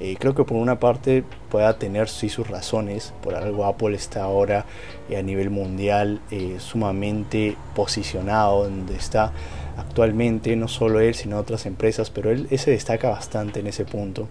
Eh, 0.00 0.16
creo 0.18 0.34
que 0.34 0.44
por 0.44 0.56
una 0.56 0.78
parte 0.80 1.24
pueda 1.50 1.78
tener 1.78 2.08
sí 2.08 2.28
sus 2.28 2.48
razones, 2.48 3.12
por 3.22 3.34
algo 3.34 3.64
Apple 3.64 3.94
está 3.94 4.24
ahora 4.24 4.66
eh, 5.08 5.16
a 5.16 5.22
nivel 5.22 5.50
mundial 5.50 6.20
eh, 6.30 6.56
sumamente 6.58 7.56
posicionado 7.74 8.64
donde 8.64 8.96
está 8.96 9.32
actualmente, 9.76 10.54
no 10.56 10.68
solo 10.68 11.00
él, 11.00 11.14
sino 11.14 11.38
otras 11.38 11.66
empresas, 11.66 12.10
pero 12.10 12.30
él, 12.30 12.48
se 12.58 12.70
destaca 12.70 13.10
bastante 13.10 13.60
en 13.60 13.66
ese 13.66 13.84
punto. 13.84 14.28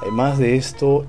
Además 0.00 0.38
de 0.38 0.56
esto, 0.56 1.06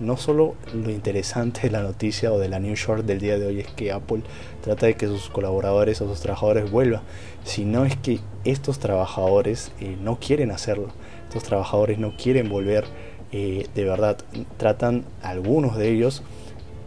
no 0.00 0.16
solo 0.16 0.54
lo 0.72 0.90
interesante 0.90 1.62
de 1.62 1.70
la 1.70 1.82
noticia 1.82 2.32
o 2.32 2.38
de 2.38 2.48
la 2.48 2.60
New 2.60 2.74
Short 2.74 3.04
del 3.04 3.20
día 3.20 3.38
de 3.38 3.46
hoy 3.46 3.60
es 3.60 3.68
que 3.68 3.92
Apple 3.92 4.22
trata 4.62 4.86
de 4.86 4.94
que 4.94 5.06
sus 5.06 5.28
colaboradores 5.30 6.00
o 6.00 6.08
sus 6.08 6.20
trabajadores 6.20 6.70
vuelvan, 6.70 7.02
sino 7.44 7.84
es 7.84 7.96
que 7.96 8.20
estos 8.44 8.78
trabajadores 8.78 9.72
no 10.02 10.18
quieren 10.18 10.50
hacerlo 10.50 10.88
estos 11.34 11.48
trabajadores 11.48 11.98
no 11.98 12.16
quieren 12.16 12.48
volver, 12.48 12.84
eh, 13.32 13.66
de 13.74 13.84
verdad, 13.84 14.18
tratan, 14.56 15.04
algunos 15.20 15.76
de 15.76 15.90
ellos 15.90 16.22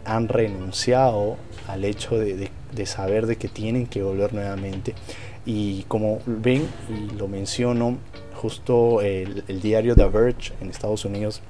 han 0.06 0.26
renunciado 0.28 1.36
al 1.66 1.84
hecho 1.84 2.18
de, 2.18 2.48
saber 2.86 3.26
de 3.26 3.36
que 3.36 3.48
tienen 3.48 3.86
que 3.86 4.02
volver 4.02 4.32
nuevamente. 4.32 4.94
Y 5.46 5.84
como 5.84 6.20
ven, 6.26 6.68
y 6.88 7.16
lo 7.16 7.28
menciono, 7.28 7.98
justo 8.34 9.00
el, 9.00 9.44
diario 9.60 9.94
The 9.96 10.08
Verge 10.08 10.52
en 10.60 10.70
Estados 10.70 11.04
Unidos 11.04 11.42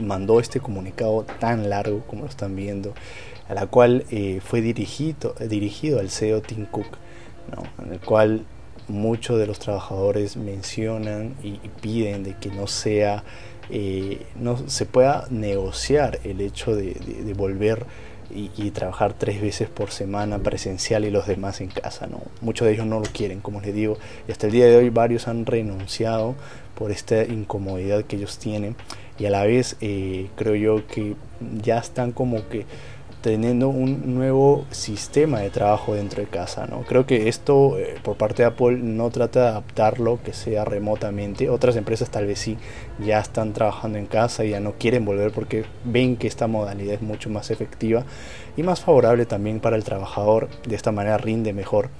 mandó 0.00 0.40
este 0.40 0.60
comunicado 0.60 1.24
tan 1.38 1.68
largo 1.68 2.00
como 2.06 2.22
lo 2.22 2.28
están 2.28 2.56
viendo, 2.56 2.94
a 3.48 3.54
la 3.54 3.66
cual 3.66 4.04
eh, 4.10 4.40
fue 4.42 4.60
dirigido, 4.60 5.34
dirigido 5.48 6.00
al 6.00 6.10
CEO 6.10 6.40
Tim 6.40 6.66
Cook, 6.66 6.96
en 7.84 7.92
el 7.92 8.00
cual 8.00 8.44
muchos 8.88 9.38
de 9.38 9.46
los 9.46 9.58
trabajadores 9.58 10.36
mencionan 10.36 11.34
y, 11.42 11.58
piden 11.80 12.24
de 12.24 12.36
que 12.36 12.50
no 12.50 12.66
sea 12.66 13.24
eh, 13.70 14.26
no 14.34 14.68
se 14.68 14.84
pueda 14.84 15.26
negociar 15.30 16.18
el 16.24 16.40
hecho 16.40 16.74
de, 16.74 17.34
volver 17.36 17.86
y, 18.32 18.70
trabajar 18.70 19.14
tres 19.14 19.40
veces 19.40 19.68
por 19.68 19.90
semana 19.90 20.38
presencial 20.38 21.04
y 21.04 21.10
los 21.10 21.26
demás 21.26 21.60
en 21.60 21.68
casa 21.68 22.06
no 22.06 22.20
muchos 22.40 22.66
de 22.66 22.74
ellos 22.74 22.86
no 22.86 23.00
lo 23.00 23.06
quieren 23.06 23.40
como 23.40 23.60
les 23.60 23.74
digo 23.74 23.98
y 24.28 24.32
hasta 24.32 24.46
el 24.46 24.52
día 24.52 24.66
de 24.66 24.76
hoy 24.76 24.90
varios 24.90 25.28
han 25.28 25.44
renunciado 25.44 26.34
por 26.74 26.92
esta 26.92 27.24
incomodidad 27.24 28.04
que 28.04 28.16
ellos 28.16 28.38
tienen 28.38 28.76
y 29.18 29.26
a 29.26 29.30
la 29.30 29.44
vez 29.44 29.76
eh, 29.80 30.28
creo 30.36 30.54
yo 30.54 30.86
que 30.86 31.14
ya 31.62 31.78
están 31.78 32.12
como 32.12 32.48
que 32.48 32.64
teniendo 33.20 33.68
un 33.68 34.14
nuevo 34.14 34.64
sistema 34.70 35.40
de 35.40 35.50
trabajo 35.50 35.94
dentro 35.94 36.22
de 36.22 36.28
casa. 36.28 36.66
¿no? 36.66 36.82
Creo 36.82 37.06
que 37.06 37.28
esto 37.28 37.78
eh, 37.78 37.96
por 38.02 38.16
parte 38.16 38.42
de 38.42 38.48
Apple 38.48 38.78
no 38.78 39.10
trata 39.10 39.40
de 39.40 39.48
adaptarlo 39.48 40.20
que 40.22 40.32
sea 40.32 40.64
remotamente. 40.64 41.50
Otras 41.50 41.76
empresas 41.76 42.10
tal 42.10 42.26
vez 42.26 42.38
sí 42.38 42.56
ya 42.98 43.18
están 43.18 43.52
trabajando 43.52 43.98
en 43.98 44.06
casa 44.06 44.44
y 44.44 44.50
ya 44.50 44.60
no 44.60 44.72
quieren 44.72 45.04
volver 45.04 45.32
porque 45.32 45.64
ven 45.84 46.16
que 46.16 46.26
esta 46.26 46.46
modalidad 46.46 46.94
es 46.94 47.02
mucho 47.02 47.30
más 47.30 47.50
efectiva 47.50 48.04
y 48.56 48.62
más 48.62 48.80
favorable 48.80 49.26
también 49.26 49.60
para 49.60 49.76
el 49.76 49.84
trabajador. 49.84 50.48
De 50.66 50.76
esta 50.76 50.92
manera 50.92 51.18
rinde 51.18 51.52
mejor. 51.52 51.90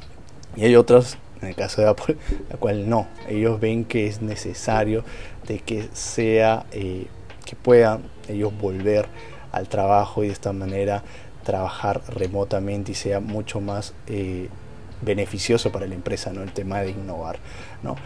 Y 0.57 0.65
hay 0.65 0.75
otras, 0.75 1.19
en 1.43 1.49
el 1.49 1.55
caso 1.55 1.83
de 1.83 1.89
Apple, 1.89 2.17
la 2.51 2.57
cual 2.57 2.89
no. 2.89 3.07
Ellos 3.29 3.61
ven 3.61 3.85
que 3.85 4.07
es 4.07 4.23
necesario 4.23 5.05
de 5.47 5.59
que 5.59 5.89
sea, 5.93 6.65
eh, 6.73 7.07
que 7.45 7.57
puedan 7.57 8.03
ellos 8.29 8.53
volver 8.59 9.07
al 9.53 9.69
trabajo 9.69 10.25
y 10.25 10.29
de 10.29 10.33
esta 10.33 10.53
manera 10.53 11.03
trabajar 11.45 12.03
remotamente 12.09 12.93
y 12.93 12.95
sea 12.95 13.21
mucho 13.21 13.61
más 13.61 13.95
eh, 14.07 14.49
beneficioso 15.03 15.73
para 15.73 15.87
la 15.87 15.95
empresa, 15.95 16.33
¿no? 16.33 16.43
El 16.43 16.53
tema 16.53 16.81
de 16.81 16.91
innovar, 16.91 17.39
¿no? 17.83 17.97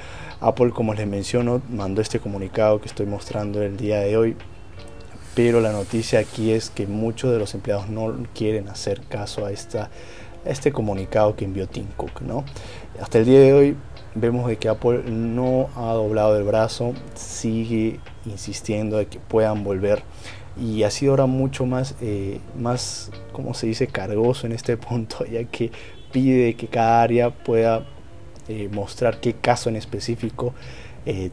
Apple, 0.40 0.70
como 0.70 0.94
les 0.94 1.06
menciono, 1.06 1.60
mandó 1.68 2.00
este 2.00 2.20
comunicado 2.20 2.80
que 2.80 2.86
estoy 2.86 3.06
mostrando 3.06 3.62
el 3.62 3.76
día 3.76 4.00
de 4.00 4.16
hoy, 4.16 4.36
pero 5.34 5.60
la 5.60 5.72
noticia 5.72 6.20
aquí 6.20 6.52
es 6.52 6.70
que 6.70 6.86
muchos 6.86 7.32
de 7.32 7.38
los 7.38 7.54
empleados 7.54 7.88
no 7.88 8.14
quieren 8.34 8.68
hacer 8.68 9.00
caso 9.02 9.44
a, 9.44 9.50
esta, 9.50 9.90
este 10.44 10.70
comunicado 10.70 11.34
que 11.34 11.44
envió 11.44 11.66
Tim 11.66 11.86
Cook, 11.96 12.20
¿no? 12.22 12.44
Hasta 13.00 13.18
el 13.18 13.24
día 13.24 13.40
de 13.40 13.52
hoy 13.52 13.76
vemos 14.14 14.46
de 14.46 14.56
que 14.56 14.68
Apple 14.68 15.02
no 15.10 15.68
ha 15.74 15.92
doblado 15.92 16.36
el 16.36 16.44
brazo, 16.44 16.94
sigue 17.14 17.98
insistiendo 18.26 18.98
de 18.98 19.06
que 19.06 19.18
puedan 19.18 19.64
volver 19.64 20.02
y 20.56 20.82
ha 20.84 20.90
sido 20.90 21.12
ahora 21.12 21.26
mucho 21.26 21.66
más, 21.66 21.94
eh, 22.00 22.40
más, 22.58 23.10
como 23.32 23.54
se 23.54 23.66
dice, 23.66 23.86
cargoso 23.86 24.46
en 24.46 24.52
este 24.52 24.76
punto, 24.78 25.24
ya 25.24 25.44
que 25.44 25.70
pide 26.12 26.54
que 26.54 26.68
cada 26.68 27.02
área 27.02 27.30
pueda 27.30 27.86
eh, 28.48 28.68
mostrar 28.72 29.20
qué 29.20 29.32
caso 29.34 29.68
en 29.68 29.76
específico 29.76 30.54
eh, 31.06 31.30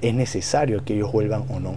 es 0.00 0.14
necesario 0.14 0.84
que 0.84 0.94
ellos 0.94 1.12
vuelvan 1.12 1.44
o 1.50 1.60
no. 1.60 1.76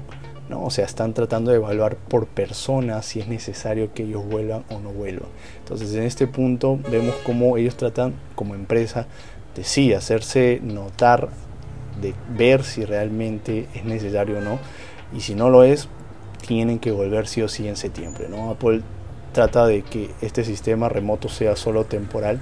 ¿no? 0.49 0.63
O 0.63 0.69
sea, 0.69 0.85
están 0.85 1.13
tratando 1.13 1.51
de 1.51 1.57
evaluar 1.57 1.95
por 1.95 2.27
persona 2.27 3.01
si 3.01 3.19
es 3.19 3.27
necesario 3.27 3.93
que 3.93 4.03
ellos 4.03 4.25
vuelvan 4.25 4.63
o 4.69 4.79
no 4.79 4.91
vuelvan. 4.91 5.27
Entonces, 5.59 5.93
en 5.95 6.03
este 6.03 6.27
punto 6.27 6.79
vemos 6.91 7.15
cómo 7.25 7.57
ellos 7.57 7.75
tratan 7.75 8.13
como 8.35 8.55
empresa 8.55 9.07
de 9.55 9.63
sí, 9.63 9.93
hacerse 9.93 10.59
notar, 10.61 11.29
de 12.01 12.13
ver 12.29 12.63
si 12.63 12.85
realmente 12.85 13.67
es 13.73 13.85
necesario 13.85 14.37
o 14.37 14.41
no. 14.41 14.59
Y 15.15 15.21
si 15.21 15.33
no 15.33 15.49
lo 15.49 15.63
es, 15.63 15.87
tienen 16.45 16.79
que 16.79 16.91
volver 16.91 17.27
sí 17.27 17.41
o 17.41 17.47
sí 17.47 17.67
en 17.67 17.75
septiembre. 17.75 18.27
¿no? 18.29 18.51
Apple 18.51 18.81
trata 19.33 19.65
de 19.65 19.81
que 19.81 20.11
este 20.21 20.43
sistema 20.43 20.89
remoto 20.89 21.29
sea 21.29 21.55
solo 21.55 21.85
temporal. 21.85 22.39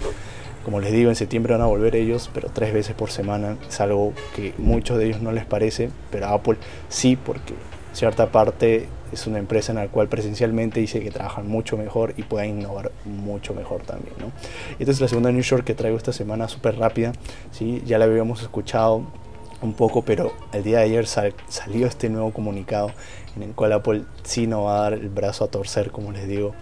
Como 0.64 0.80
les 0.80 0.94
digo, 0.94 1.10
en 1.10 1.16
septiembre 1.16 1.54
van 1.54 1.62
a 1.62 1.66
volver 1.66 1.96
ellos, 1.96 2.30
pero 2.34 2.50
tres 2.50 2.74
veces 2.74 2.96
por 2.96 3.12
semana 3.12 3.58
es 3.68 3.82
algo 3.82 4.14
que 4.36 4.54
muchos 4.58 4.98
de 4.98 5.08
ellos 5.08 5.22
no 5.22 5.32
les 5.32 5.46
parece, 5.46 5.90
pero 6.10 6.28
a 6.28 6.34
Apple 6.34 6.58
sí, 6.88 7.18
porque 7.18 7.54
cierta 7.92 8.32
parte 8.32 8.88
es 9.12 9.28
una 9.28 9.40
empresa 9.40 9.72
en 9.72 9.80
la 9.80 9.88
cual 9.88 10.08
presencialmente 10.08 10.80
dice 10.80 11.02
que 11.02 11.12
trabajan 11.12 11.48
mucho 11.48 11.78
mejor 11.78 12.14
y 12.18 12.24
pueden 12.24 12.60
innovar 12.60 12.92
mucho 13.06 13.54
mejor 13.54 13.84
también. 13.84 14.16
¿no? 14.20 14.32
Esta 14.80 14.92
es 14.92 15.02
la 15.02 15.08
segunda 15.08 15.32
New 15.32 15.42
York 15.42 15.64
que 15.64 15.76
traigo 15.76 15.98
esta 15.98 16.14
semana, 16.14 16.48
súper 16.48 16.78
rápida. 16.78 17.14
¿sí? 17.52 17.82
Ya 17.86 17.98
la 17.98 18.06
habíamos 18.06 18.42
escuchado 18.42 19.06
un 19.64 19.74
poco, 19.74 20.04
pero 20.04 20.34
el 20.52 20.64
día 20.64 20.80
de 20.80 20.84
ayer 20.84 21.08
salió 21.08 21.88
este 21.88 22.10
nuevo 22.10 22.32
comunicado 22.32 22.92
en 23.36 23.44
el 23.44 23.56
cual 23.56 23.74
Apple 23.74 24.04
sí 24.24 24.46
no 24.46 24.64
va 24.64 24.78
a 24.78 24.82
dar 24.82 24.94
el 24.94 25.10
brazo 25.10 25.46
a 25.46 25.48
torcer, 25.48 25.92
como 25.92 26.12
les 26.12 26.28
digo, 26.28 26.54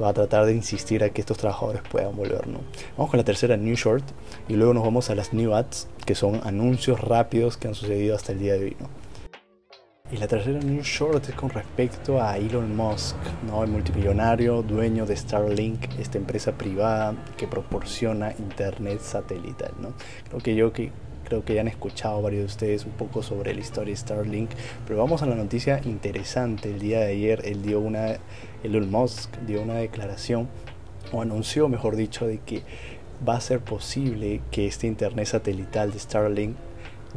va 0.00 0.08
a 0.08 0.12
tratar 0.12 0.46
de 0.46 0.54
insistir 0.54 1.04
a 1.04 1.10
que 1.10 1.20
estos 1.20 1.38
trabajadores 1.38 1.82
puedan 1.90 2.16
volver. 2.16 2.46
¿no? 2.46 2.60
Vamos 2.96 3.10
con 3.10 3.18
la 3.18 3.24
tercera 3.24 3.56
New 3.56 3.74
Short 3.76 4.04
y 4.48 4.54
luego 4.54 4.74
nos 4.74 4.84
vamos 4.84 5.10
a 5.10 5.14
las 5.14 5.32
New 5.32 5.54
Ads, 5.54 5.88
que 6.04 6.14
son 6.14 6.40
anuncios 6.44 7.00
rápidos 7.00 7.56
que 7.56 7.68
han 7.68 7.74
sucedido 7.74 8.16
hasta 8.16 8.32
el 8.32 8.38
día 8.38 8.54
de 8.54 8.64
hoy. 8.64 8.76
¿no? 8.80 8.88
Y 10.10 10.18
la 10.18 10.26
tercera 10.26 10.58
New 10.58 10.82
Short 10.82 11.28
es 11.28 11.34
con 11.34 11.48
respecto 11.50 12.20
a 12.20 12.36
Elon 12.36 12.76
Musk, 12.76 13.16
¿no? 13.46 13.64
el 13.64 13.70
multimillonario 13.70 14.62
dueño 14.62 15.06
de 15.06 15.16
Starlink, 15.16 15.98
esta 15.98 16.18
empresa 16.18 16.52
privada 16.52 17.14
que 17.36 17.46
proporciona 17.46 18.34
internet 18.38 19.00
satelital. 19.00 19.72
¿no? 19.78 19.94
Creo 20.28 20.40
que 20.40 20.54
yo 20.54 20.72
que 20.72 20.92
creo 21.32 21.44
que 21.46 21.54
ya 21.54 21.62
han 21.62 21.68
escuchado 21.68 22.20
varios 22.20 22.40
de 22.40 22.46
ustedes 22.46 22.84
un 22.84 22.92
poco 22.92 23.22
sobre 23.22 23.54
la 23.54 23.60
historia 23.60 23.94
de 23.94 23.96
Starlink, 23.96 24.50
pero 24.86 24.98
vamos 24.98 25.22
a 25.22 25.26
la 25.26 25.34
noticia 25.34 25.80
interesante. 25.82 26.68
El 26.68 26.78
día 26.78 27.00
de 27.00 27.12
ayer 27.12 27.40
él 27.46 27.62
dio 27.62 27.80
una, 27.80 28.18
Elon 28.62 28.90
Musk 28.90 29.34
dio 29.46 29.62
una 29.62 29.76
declaración, 29.76 30.50
o 31.10 31.22
anunció 31.22 31.70
mejor 31.70 31.96
dicho, 31.96 32.26
de 32.26 32.38
que 32.40 32.64
va 33.26 33.36
a 33.36 33.40
ser 33.40 33.60
posible 33.60 34.42
que 34.50 34.66
este 34.66 34.86
internet 34.86 35.26
satelital 35.26 35.90
de 35.90 36.00
Starlink 36.00 36.54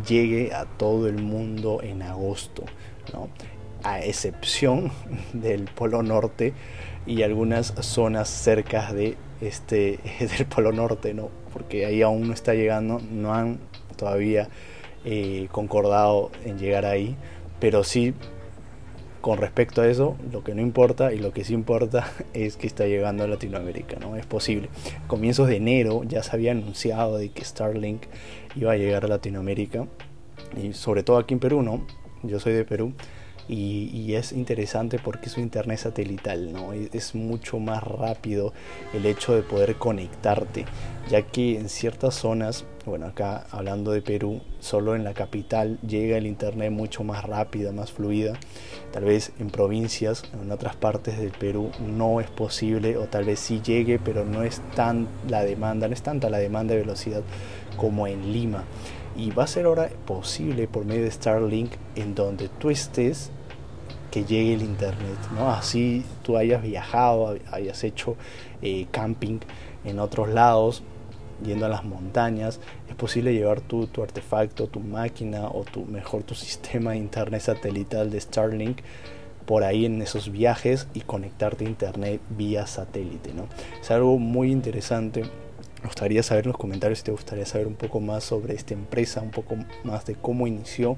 llegue 0.08 0.54
a 0.54 0.64
todo 0.64 1.10
el 1.10 1.22
mundo 1.22 1.82
en 1.84 2.02
agosto, 2.02 2.64
¿no? 3.12 3.28
a 3.84 4.00
excepción 4.00 4.94
del 5.34 5.66
Polo 5.66 6.04
Norte 6.04 6.54
y 7.06 7.24
algunas 7.24 7.74
zonas 7.82 8.30
cerca 8.30 8.94
de 8.94 9.18
este 9.42 10.00
del 10.38 10.46
Polo 10.46 10.72
Norte, 10.72 11.14
¿no? 11.14 11.32
porque 11.56 11.86
ahí 11.86 12.02
aún 12.02 12.28
no 12.28 12.34
está 12.34 12.54
llegando, 12.54 13.00
no 13.00 13.34
han 13.34 13.60
todavía 13.96 14.50
eh, 15.04 15.48
concordado 15.52 16.32
en 16.46 16.58
llegar 16.58 16.86
ahí, 16.86 17.16
pero 17.60 17.84
sí, 17.84 18.14
con 19.22 19.40
respecto 19.40 19.82
a 19.82 19.88
eso, 19.88 20.16
lo 20.32 20.44
que 20.44 20.54
no 20.54 20.62
importa 20.62 21.14
y 21.14 21.18
lo 21.18 21.34
que 21.34 21.44
sí 21.44 21.54
importa 21.54 22.12
es 22.34 22.58
que 22.58 22.68
está 22.68 22.86
llegando 22.86 23.24
a 23.24 23.28
Latinoamérica, 23.28 23.98
¿no? 24.00 24.16
Es 24.16 24.26
posible. 24.26 24.70
comienzos 25.08 25.48
de 25.48 25.58
enero 25.58 26.04
ya 26.04 26.22
se 26.22 26.36
había 26.36 26.52
anunciado 26.52 27.18
de 27.18 27.30
que 27.30 27.44
Starlink 27.44 28.04
iba 28.56 28.72
a 28.72 28.78
llegar 28.78 29.06
a 29.06 29.08
Latinoamérica 29.08 29.88
y 30.62 30.74
sobre 30.74 31.04
todo 31.04 31.18
aquí 31.18 31.34
en 31.34 31.40
Perú, 31.40 31.62
¿no? 31.62 31.86
Yo 32.24 32.40
soy 32.40 32.54
de 32.54 32.66
Perú 32.66 32.94
y, 33.48 34.14
es 34.16 34.32
interesante 34.32 34.98
porque 34.98 35.28
es 35.28 35.38
un 35.38 35.44
internet 35.44 35.80
satelital, 35.80 36.54
¿no? 36.54 36.72
Es 36.74 37.16
mucho 37.16 37.60
más 37.60 37.84
rápido 37.84 38.54
el 38.94 39.06
hecho 39.06 39.36
de 39.36 39.42
poder 39.42 39.76
conectarte, 39.76 40.66
ya 41.10 41.22
que 41.22 41.60
en 41.60 41.70
ciertas 41.70 42.16
zonas, 42.16 42.66
bueno, 42.86 43.08
acá 43.08 43.46
hablando 43.52 43.92
de 43.92 44.02
Perú, 44.02 44.42
solo 44.60 44.96
en 44.96 45.04
la 45.04 45.14
capital 45.14 45.80
llega 45.82 46.18
el 46.18 46.28
internet 46.28 46.72
mucho 46.72 47.04
más 47.04 47.24
rápida, 47.26 47.72
más 47.72 47.92
fluida. 47.92 48.34
Tal 48.92 49.04
vez 49.04 49.34
en 49.40 49.50
provincias, 49.50 50.24
en 50.34 50.52
otras 50.52 50.76
partes 50.76 51.18
del 51.18 51.32
Perú 51.32 51.72
no 51.86 52.22
es 52.22 52.30
posible, 52.30 52.98
o 52.98 53.06
tal 53.06 53.26
vez 53.26 53.40
sí 53.40 53.62
llegue, 53.62 54.00
pero 54.00 54.24
no 54.26 54.44
es 54.44 54.62
tan 54.76 55.08
la 55.28 55.44
demanda, 55.44 55.88
no 55.88 55.94
es 55.94 56.02
tanta 56.02 56.30
la 56.30 56.38
demanda 56.38 56.74
de 56.74 56.82
velocidad 56.82 57.22
como 57.78 58.08
en 58.08 58.32
Lima 58.32 58.64
y 59.16 59.32
va 59.32 59.44
a 59.44 59.48
ser 59.48 59.66
ahora 59.66 59.90
posible 60.06 60.68
por 60.68 60.86
medio 60.86 61.04
de 61.04 61.12
Starlink 61.12 61.72
en 61.96 62.16
donde 62.16 62.50
tú 62.50 62.70
estés 62.70 63.32
que 64.12 64.24
llegue 64.24 64.54
el 64.54 64.62
internet, 64.62 65.18
¿no? 65.36 65.52
Así 65.52 66.06
tú 66.24 66.38
hayas 66.38 66.62
viajado, 66.62 67.38
hayas 67.52 67.84
hecho 67.84 68.16
eh, 68.62 68.88
camping 68.92 69.40
en 69.84 70.00
otros 70.00 70.30
lados, 70.30 70.84
yendo 71.44 71.66
a 71.66 71.70
las 71.70 71.84
montañas, 71.84 72.62
es 72.90 72.96
posible 72.96 73.34
llevar 73.34 73.60
tu, 73.62 73.88
tu 73.88 74.04
artefacto, 74.04 74.68
tu 74.68 74.80
máquina 74.80 75.48
o 75.48 75.66
tu 75.66 75.84
mejor 75.86 76.24
tu 76.24 76.34
sistema 76.34 76.92
de 76.92 76.98
internet 76.98 77.42
satelital 77.42 78.10
de 78.10 78.22
Starlink 78.22 78.80
por 79.46 79.64
ahí 79.64 79.86
en 79.86 80.02
esos 80.02 80.32
viajes 80.32 80.88
y 80.94 81.02
conectarte 81.02 81.66
a 81.66 81.70
internet 81.70 82.22
vía 82.30 82.66
satélite, 82.68 83.34
¿no? 83.34 83.48
Es 83.80 83.92
algo 83.92 84.18
muy 84.18 84.52
interesante 84.52 85.24
me 85.86 85.90
gustaría 85.90 86.24
saber 86.24 86.46
en 86.46 86.48
los 86.50 86.58
comentarios 86.58 86.98
si 86.98 87.06
te 87.06 87.12
gustaría 87.12 87.46
saber 87.46 87.68
un 87.68 87.76
poco 87.76 88.00
más 88.00 88.24
sobre 88.24 88.56
esta 88.56 88.74
empresa, 88.74 89.22
un 89.22 89.30
poco 89.30 89.56
más 89.84 90.04
de 90.08 90.16
cómo 90.16 90.48
inició, 90.48 90.98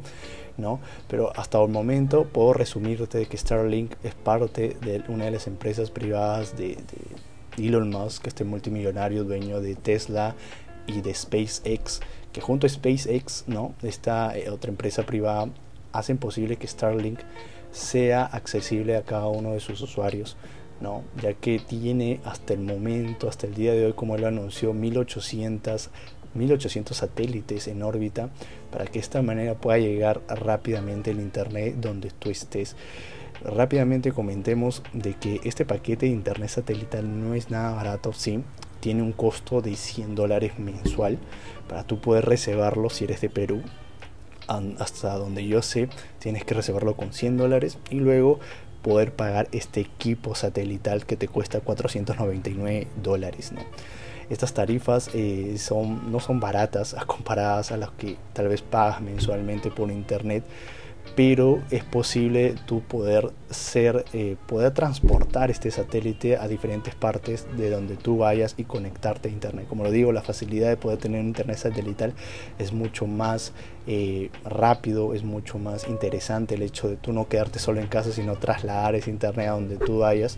¿no? 0.56 0.80
Pero 1.10 1.34
hasta 1.38 1.62
el 1.62 1.68
momento 1.68 2.24
puedo 2.24 2.54
resumirte 2.54 3.18
de 3.18 3.26
que 3.26 3.36
Starlink 3.36 3.96
es 4.06 4.16
parte 4.16 4.78
de 4.80 5.04
una 5.10 5.26
de 5.26 5.32
las 5.32 5.48
empresas 5.48 5.92
privadas 5.92 6.56
de, 6.56 6.78
Elon 7.58 7.90
Musk, 7.90 8.28
este 8.28 8.46
multimillonario 8.46 9.26
dueño 9.26 9.60
de 9.60 9.76
Tesla 9.76 10.36
y 10.86 11.02
de 11.02 11.14
SpaceX, 11.14 12.00
que 12.32 12.40
junto 12.40 12.66
a 12.66 12.70
SpaceX, 12.70 13.44
¿no? 13.46 13.74
Esta 13.84 14.38
eh, 14.38 14.50
otra 14.50 14.72
empresa 14.72 15.04
privada 15.04 15.50
hacen 15.92 16.18
posible 16.18 16.56
que 16.56 16.68
Starlink 16.68 17.20
sea 17.72 18.24
accesible 18.24 18.96
a 18.96 19.02
cada 19.02 19.28
uno 19.28 19.52
de 19.52 19.60
sus 19.60 19.82
usuarios 19.82 20.38
¿no? 20.82 21.04
ya 21.22 21.34
que 21.34 21.60
tiene 21.60 22.20
hasta 22.26 22.54
el 22.54 22.60
momento, 22.60 23.28
hasta 23.30 23.48
el 23.48 23.54
día 23.54 23.74
de 23.74 23.86
hoy, 23.86 23.94
como 23.94 24.16
él 24.16 24.26
anunció, 24.26 24.74
1800, 24.74 25.90
1800 26.34 26.96
satélites 26.96 27.68
en 27.68 27.82
órbita 27.84 28.30
para 28.72 28.86
que 28.86 28.94
de 28.94 29.00
esta 29.00 29.22
manera 29.22 29.56
pueda 29.56 29.78
llegar 29.78 30.22
rápidamente 30.28 31.12
el 31.12 31.20
Internet 31.20 31.76
donde 31.78 32.12
tú 32.12 32.30
estés. 32.30 32.76
Rápidamente 33.44 34.12
comentemos 34.12 34.82
de 34.94 35.14
que 35.14 35.40
este 35.44 35.66
paquete 35.66 36.08
de 36.08 36.12
Internet 36.12 36.50
satelital 36.50 37.20
no 37.22 37.34
es 37.36 37.50
nada 37.50 37.76
barato, 37.76 38.14
sí, 38.14 38.44
tiene 38.80 39.04
un 39.04 39.12
costo 39.12 39.62
de 39.62 39.76
100 39.76 40.16
dólares 40.16 40.58
mensual 40.60 41.18
para 41.68 41.84
tú 41.84 42.00
poder 42.00 42.26
reservarlo 42.26 42.90
si 42.90 43.04
eres 43.04 43.22
de 43.22 43.30
Perú 43.30 43.62
hasta 44.48 45.16
donde 45.16 45.46
yo 45.46 45.62
sé, 45.62 45.90
tienes 46.20 46.46
que 46.46 46.54
reservarlo 46.54 46.96
con 46.96 47.14
100 47.14 47.38
dólares 47.38 47.78
y 47.90 47.96
luego 47.96 48.40
poder 48.82 49.12
pagar 49.14 49.48
este 49.52 49.82
equipo 49.82 50.36
satelital 50.36 51.06
que 51.06 51.16
te 51.16 51.28
cuesta 51.28 51.60
499 51.60 52.88
dólares. 53.02 53.52
¿no? 53.52 53.62
Estas 54.30 54.54
tarifas 54.54 55.10
eh, 55.14 55.56
son, 55.58 56.12
no 56.12 56.20
son 56.20 56.40
baratas 56.40 56.96
comparadas 57.06 57.72
a 57.72 57.78
las 57.78 57.92
que 57.92 58.18
tal 58.34 58.50
vez 58.50 58.62
pagas 58.62 59.02
mensualmente 59.02 59.72
por 59.72 59.92
internet 59.92 60.44
pero 61.16 61.62
es 61.72 61.84
posible 61.84 62.56
tú 62.66 62.82
poder 62.82 63.32
ser, 63.50 64.06
eh, 64.14 64.36
poder 64.48 64.74
transportar 64.74 65.50
este 65.50 65.72
satélite 65.72 66.38
a 66.38 66.48
diferentes 66.48 66.96
partes 66.96 67.48
de 67.58 67.70
donde 67.70 67.96
tú 67.96 68.18
vayas 68.18 68.56
y 68.58 68.64
conectarte 68.64 69.30
a 69.30 69.32
internet. 69.32 69.66
Como 69.68 69.84
lo 69.84 69.92
digo, 69.92 70.12
la 70.12 70.22
facilidad 70.22 70.70
de 70.70 70.78
poder 70.78 71.00
tener 71.00 71.24
internet 71.24 71.58
satelital 71.58 72.14
es 72.60 72.74
mucho 72.74 73.08
más 73.08 73.54
eh, 73.88 74.30
rápido, 74.44 75.14
es 75.14 75.24
mucho 75.24 75.58
más 75.60 75.88
interesante 75.88 76.56
el 76.56 76.62
hecho 76.62 76.88
de 76.88 76.98
tú 76.98 77.14
no 77.14 77.28
quedarte 77.28 77.60
solo 77.60 77.80
en 77.80 77.88
casa, 77.88 78.12
sino 78.12 78.36
trasladar 78.36 78.96
ese 78.96 79.10
internet 79.10 79.48
a 79.48 79.52
donde 79.52 79.78
tú 79.78 80.00
vayas. 80.00 80.38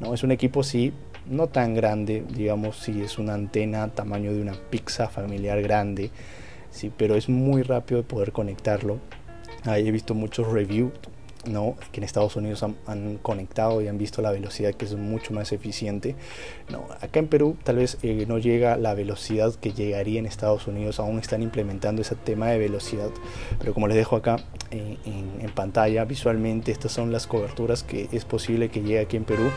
¿no? 0.00 0.14
Es 0.14 0.22
un 0.22 0.32
equipo 0.32 0.62
sí, 0.62 0.92
no 1.26 1.48
tan 1.48 1.74
grande, 1.74 2.24
digamos, 2.28 2.76
si 2.76 3.00
es 3.00 3.18
una 3.18 3.34
antena 3.34 3.88
tamaño 3.88 4.32
de 4.32 4.40
una 4.40 4.54
pizza 4.70 5.08
familiar 5.08 5.60
grande, 5.62 6.10
sí, 6.70 6.92
pero 6.96 7.14
es 7.16 7.28
muy 7.28 7.62
rápido 7.62 8.02
de 8.02 8.06
poder 8.06 8.32
conectarlo 8.32 8.98
Ahí 9.64 9.88
he 9.88 9.90
visto 9.90 10.14
muchos 10.14 10.48
reviews 10.48 10.92
¿no? 11.46 11.76
que 11.92 12.00
en 12.00 12.04
Estados 12.04 12.36
Unidos 12.36 12.62
han, 12.62 13.18
conectado 13.22 13.80
y 13.80 13.88
han 13.88 13.98
visto 13.98 14.22
la 14.22 14.30
velocidad 14.30 14.74
que 14.74 14.84
es 14.84 14.94
mucho 14.94 15.32
más 15.32 15.52
eficiente. 15.52 16.16
No, 16.68 16.86
acá 17.00 17.20
en 17.20 17.28
Perú 17.28 17.56
tal 17.62 17.76
vez 17.76 17.98
eh, 18.02 18.24
no 18.28 18.38
llega 18.38 18.76
la 18.76 18.94
velocidad 18.94 19.54
que 19.54 19.72
llegaría 19.72 20.18
en 20.18 20.26
Estados 20.26 20.66
Unidos, 20.66 21.00
aún 21.00 21.18
están 21.18 21.42
implementando 21.42 22.02
ese 22.02 22.14
tema 22.14 22.48
de 22.48 22.58
velocidad, 22.58 23.10
pero 23.58 23.74
como 23.74 23.88
les 23.88 23.96
dejo 23.96 24.16
acá 24.16 24.36
en, 24.70 24.98
pantalla 25.54 26.04
visualmente, 26.04 26.70
estas 26.70 26.92
son 26.92 27.10
las 27.10 27.26
coberturas 27.26 27.82
que 27.82 28.08
es 28.12 28.24
posible 28.24 28.68
que 28.68 28.82
llegue 28.82 29.00
aquí 29.00 29.16
en 29.16 29.24
Perú. 29.24 29.50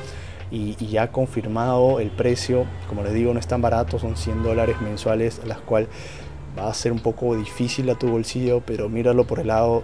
Y, 0.51 0.75
ya 0.85 1.11
confirmado 1.11 1.99
el 1.99 2.11
precio, 2.11 2.65
como 2.87 3.03
les 3.03 3.13
digo, 3.13 3.33
no 3.33 3.39
es 3.39 3.47
tan 3.47 3.61
barato, 3.61 3.97
son 3.97 4.15
100 4.15 4.43
dólares 4.43 4.79
mensuales, 4.81 5.41
las 5.45 5.59
cuales 5.59 5.89
va 6.57 6.69
a 6.69 6.73
ser 6.73 6.91
un 6.91 6.99
poco 6.99 7.35
difícil 7.35 7.89
a 7.89 7.95
tu 7.95 8.07
bolsillo, 8.07 8.61
pero 8.65 8.89
míralo 8.89 9.25
por 9.25 9.39
el 9.39 9.47
lado 9.47 9.83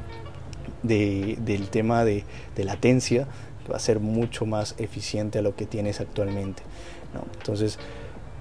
del 0.83 1.69
tema 1.69 2.03
de, 2.05 2.23
latencia, 2.57 3.27
va 3.71 3.77
a 3.77 3.79
ser 3.79 3.99
mucho 3.99 4.45
más 4.45 4.75
eficiente 4.77 5.39
a 5.39 5.41
lo 5.41 5.55
que 5.55 5.65
tienes 5.65 5.99
actualmente. 6.01 6.63
Entonces, 7.37 7.79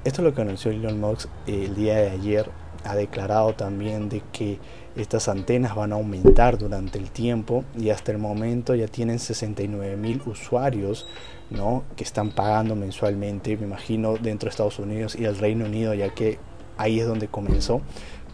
esto 0.05 0.23
es 0.23 0.25
lo 0.25 0.35
que 0.35 0.43
anunció 0.43 0.71
Elon 0.71 1.01
Musk 1.01 1.29
el 1.47 1.75
día 1.75 1.97
de 1.97 2.11
ayer. 2.11 2.51
Ha 2.85 2.95
declarado 2.95 3.55
también 3.55 4.09
de 4.09 4.23
que 4.33 4.59
estas 4.97 5.29
antenas 5.29 5.75
van 5.75 5.93
a 5.93 5.97
aumentar 5.97 6.59
durante 6.59 6.99
el 6.99 7.11
tiempo 7.11 7.65
y 7.77 7.91
hasta 7.91 8.13
el 8.13 8.19
momento 8.19 8.75
ya 8.75 8.87
tienen 8.87 9.19
69 9.19 9.97
mil 9.97 10.23
usuarios 10.27 11.07
¿no? 11.51 11.85
que 11.97 12.05
están 12.05 12.31
pagando 12.31 12.77
mensualmente, 12.77 13.57
me 13.57 13.67
imagino, 13.67 14.17
dentro 14.17 14.47
de 14.47 14.51
Estados 14.51 14.79
Unidos 14.79 15.17
y 15.17 15.25
el 15.25 15.37
Reino 15.39 15.67
Unido, 15.67 15.95
ya 15.95 16.15
que 16.15 16.39
ahí 16.77 17.01
es 17.01 17.07
donde 17.07 17.29
comenzó 17.29 17.83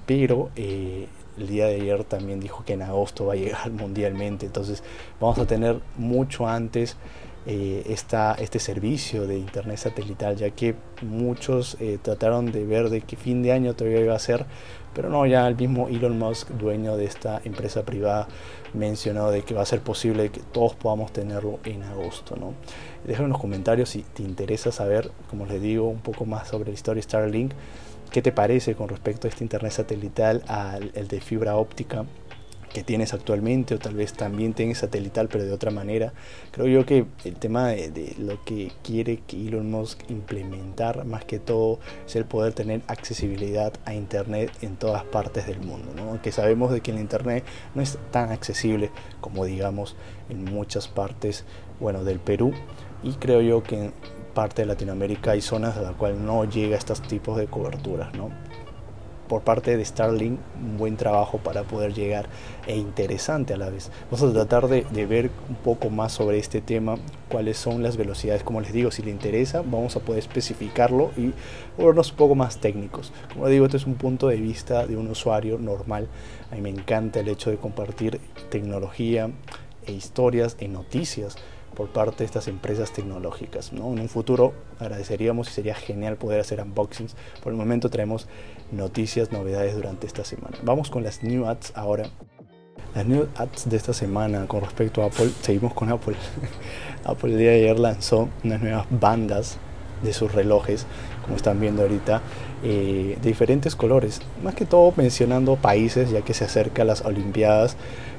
pero 0.06 0.50
eh, 0.56 1.08
el 1.38 1.48
día 1.48 1.66
de 1.66 1.76
ayer 1.76 2.04
también 2.04 2.40
dijo 2.40 2.64
que 2.64 2.74
en 2.74 2.82
agosto 2.82 3.26
va 3.26 3.34
a 3.34 3.36
llegar 3.36 3.70
mundialmente, 3.72 4.46
entonces 4.46 4.82
vamos 5.20 5.38
a 5.38 5.46
tener 5.46 5.80
mucho 5.96 6.46
antes 6.46 6.96
eh, 7.46 7.84
este 7.86 8.58
servicio 8.58 9.26
de 9.26 9.36
internet 9.36 9.76
satelital, 9.76 10.36
ya 10.36 10.50
que 10.50 10.74
muchos 11.02 11.76
eh, 11.78 11.98
trataron 12.00 12.50
de 12.50 12.64
ver 12.64 12.88
de 12.88 13.02
qué 13.02 13.16
fin 13.16 13.42
de 13.42 13.52
año 13.52 13.74
todavía 13.74 14.00
iba 14.00 14.14
a 14.14 14.18
ser, 14.18 14.46
pero 14.94 15.10
no, 15.10 15.26
ya 15.26 15.46
el 15.46 15.56
mismo 15.56 15.88
Elon 15.88 16.18
Musk, 16.18 16.48
dueño 16.50 16.96
de 16.96 17.04
esta 17.04 17.42
empresa 17.44 17.82
privada, 17.82 18.28
mencionó 18.72 19.30
de 19.30 19.42
que 19.42 19.52
va 19.52 19.62
a 19.62 19.66
ser 19.66 19.80
posible 19.80 20.30
que 20.30 20.40
todos 20.40 20.74
podamos 20.74 21.12
tenerlo 21.12 21.58
en 21.64 21.82
agosto. 21.82 22.36
¿no? 22.36 22.54
Déjame 23.04 23.26
en 23.26 23.32
los 23.32 23.40
comentarios 23.40 23.90
si 23.90 24.02
te 24.02 24.22
interesa 24.22 24.72
saber, 24.72 25.10
como 25.28 25.46
les 25.46 25.60
digo, 25.60 25.88
un 25.88 26.00
poco 26.00 26.24
más 26.24 26.48
sobre 26.48 26.70
la 26.70 26.74
historia 26.74 27.00
de 27.00 27.02
Starlink. 27.02 27.52
¿Qué 28.14 28.22
te 28.22 28.30
parece 28.30 28.76
con 28.76 28.88
respecto 28.88 29.26
a 29.26 29.30
este 29.30 29.42
internet 29.42 29.72
satelital 29.72 30.44
al 30.46 30.92
el 30.94 31.08
de 31.08 31.20
fibra 31.20 31.56
óptica 31.56 32.04
que 32.72 32.84
tienes 32.84 33.12
actualmente 33.12 33.74
o 33.74 33.80
tal 33.80 33.96
vez 33.96 34.12
también 34.12 34.54
tengas 34.54 34.78
satelital 34.78 35.26
pero 35.26 35.42
de 35.42 35.50
otra 35.50 35.72
manera? 35.72 36.12
Creo 36.52 36.68
yo 36.68 36.86
que 36.86 37.06
el 37.24 37.34
tema 37.34 37.70
de, 37.70 38.14
lo 38.18 38.44
que 38.44 38.70
quiere 38.84 39.16
que 39.26 39.48
Elon 39.48 39.68
Musk 39.68 40.08
implementar 40.10 41.04
más 41.04 41.24
que 41.24 41.40
todo 41.40 41.80
es 42.06 42.14
el 42.14 42.24
poder 42.24 42.52
tener 42.52 42.82
accesibilidad 42.86 43.72
a 43.84 43.94
internet 43.94 44.52
en 44.62 44.76
todas 44.76 45.02
partes 45.02 45.48
del 45.48 45.58
mundo, 45.58 45.90
¿no? 45.96 46.10
Aunque 46.10 46.30
sabemos 46.30 46.70
de 46.70 46.82
que 46.82 46.92
el 46.92 47.00
internet 47.00 47.42
no 47.74 47.82
es 47.82 47.98
tan 48.12 48.30
accesible 48.30 48.92
como 49.20 49.44
digamos 49.44 49.96
en 50.28 50.44
muchas 50.44 50.86
partes, 50.86 51.44
bueno, 51.80 52.04
del 52.04 52.20
Perú 52.20 52.52
y 53.02 53.14
creo 53.14 53.40
yo 53.40 53.64
que 53.64 53.90
parte 54.34 54.62
de 54.62 54.66
Latinoamérica 54.66 55.30
hay 55.30 55.40
zonas 55.40 55.76
a 55.76 55.82
las 55.82 55.92
cuales 55.92 56.18
no 56.18 56.44
llega 56.44 56.76
estos 56.76 57.00
tipos 57.02 57.38
de 57.38 57.46
coberturas, 57.46 58.12
¿no? 58.14 58.30
por 59.28 59.42
parte 59.42 59.76
de 59.76 59.84
Starlink 59.84 60.38
un 60.62 60.76
buen 60.76 60.96
trabajo 60.96 61.38
para 61.38 61.62
poder 61.62 61.94
llegar 61.94 62.26
e 62.66 62.76
interesante 62.76 63.54
a 63.54 63.56
la 63.56 63.70
vez. 63.70 63.90
Vamos 64.10 64.30
a 64.30 64.32
tratar 64.32 64.68
de, 64.68 65.06
ver 65.06 65.30
un 65.48 65.56
poco 65.56 65.90
más 65.90 66.12
sobre 66.12 66.38
este 66.38 66.60
tema, 66.60 66.96
cuáles 67.28 67.56
son 67.56 67.82
las 67.82 67.96
velocidades, 67.96 68.42
como 68.42 68.60
les 68.60 68.72
digo, 68.72 68.90
si 68.90 69.02
le 69.02 69.10
interesa, 69.10 69.62
vamos 69.62 69.96
a 69.96 70.00
poder 70.00 70.20
especificarlo 70.20 71.10
y 71.16 71.32
vernos 71.82 72.10
un 72.10 72.16
poco 72.16 72.34
más 72.34 72.58
técnicos. 72.58 73.12
Como 73.32 73.48
digo, 73.48 73.64
este 73.64 73.76
es 73.76 73.86
un 73.86 73.94
punto 73.94 74.28
de 74.28 74.36
vista 74.36 74.86
de 74.86 74.96
un 74.96 75.08
usuario 75.08 75.58
normal. 75.58 76.08
A 76.50 76.54
mí 76.54 76.60
me 76.60 76.70
encanta 76.70 77.20
el 77.20 77.28
hecho 77.28 77.50
de 77.50 77.56
compartir 77.56 78.20
tecnología 78.50 79.30
e 79.86 79.92
historias 79.92 80.56
e 80.60 80.68
noticias 80.68 81.36
por 81.74 81.88
parte 81.88 82.18
de 82.18 82.24
estas 82.24 82.48
empresas 82.48 82.92
tecnológicas. 82.92 83.72
¿no? 83.72 83.92
En 83.92 84.00
un 84.00 84.08
futuro 84.08 84.54
agradeceríamos 84.80 85.48
y 85.48 85.52
sería 85.52 85.74
genial 85.74 86.16
poder 86.16 86.40
hacer 86.40 86.60
unboxings. 86.60 87.16
Por 87.42 87.52
el 87.52 87.58
momento 87.58 87.90
traemos 87.90 88.26
noticias, 88.72 89.32
novedades 89.32 89.74
durante 89.74 90.06
esta 90.06 90.24
semana. 90.24 90.56
Vamos 90.62 90.90
con 90.90 91.02
las 91.02 91.22
new 91.22 91.46
ads 91.46 91.72
ahora. 91.74 92.04
Las 92.94 93.06
new 93.06 93.26
ads 93.36 93.68
de 93.68 93.76
esta 93.76 93.92
semana 93.92 94.46
con 94.46 94.60
respecto 94.60 95.02
a 95.02 95.06
Apple, 95.06 95.30
seguimos 95.42 95.74
con 95.74 95.90
Apple. 95.90 96.16
Apple 97.04 97.32
el 97.32 97.38
día 97.38 97.50
de 97.50 97.56
ayer 97.56 97.78
lanzó 97.78 98.28
unas 98.44 98.60
nuevas 98.60 98.86
bandas 98.90 99.58
de 100.02 100.12
sus 100.12 100.32
relojes, 100.32 100.86
como 101.24 101.36
están 101.36 101.58
viendo 101.60 101.82
ahorita, 101.82 102.22
eh, 102.62 103.18
de 103.20 103.28
diferentes 103.28 103.74
colores. 103.74 104.20
Más 104.42 104.54
que 104.54 104.64
todo 104.64 104.92
mencionando 104.96 105.56
países, 105.56 106.10
ya 106.10 106.22
que 106.22 106.34
se 106.34 106.44
acerca 106.44 106.84
las 106.84 107.04
Olimpiadas 107.04 107.76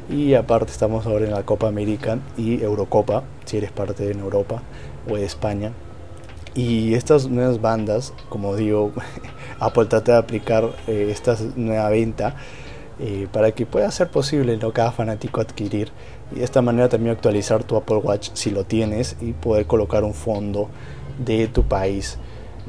y 0.09 0.33
aparte 0.33 0.71
estamos 0.71 1.05
ahora 1.05 1.25
en 1.25 1.31
la 1.31 1.43
Copa 1.43 1.67
América 1.67 2.19
y 2.37 2.61
Eurocopa, 2.61 3.23
si 3.45 3.57
eres 3.57 3.71
parte 3.71 4.05
de 4.05 4.11
Europa 4.11 4.61
o 5.09 5.15
de 5.15 5.25
España. 5.25 5.71
Y 6.53 6.93
estas 6.93 7.27
nuevas 7.27 7.59
bandas, 7.59 8.13
como 8.29 8.55
digo, 8.55 8.93
Apple 9.59 9.85
trata 9.85 10.13
de 10.13 10.17
aplicar 10.17 10.69
eh, 10.87 11.09
esta 11.11 11.35
nueva 11.55 11.89
venta 11.89 12.35
eh, 12.99 13.27
para 13.31 13.51
que 13.51 13.65
pueda 13.65 13.91
ser 13.91 14.09
posible 14.09 14.55
¿no? 14.55 14.71
cada 14.71 14.91
fanático 14.91 15.41
adquirir 15.41 15.91
y 16.31 16.39
de 16.39 16.45
esta 16.45 16.61
manera 16.61 16.87
también 16.87 17.13
actualizar 17.13 17.63
tu 17.65 17.75
Apple 17.75 17.97
Watch 17.97 18.29
si 18.33 18.51
lo 18.51 18.63
tienes 18.63 19.17
y 19.19 19.33
poder 19.33 19.65
colocar 19.67 20.05
un 20.05 20.13
fondo 20.13 20.69
de 21.19 21.47
tu 21.47 21.63
país. 21.63 22.17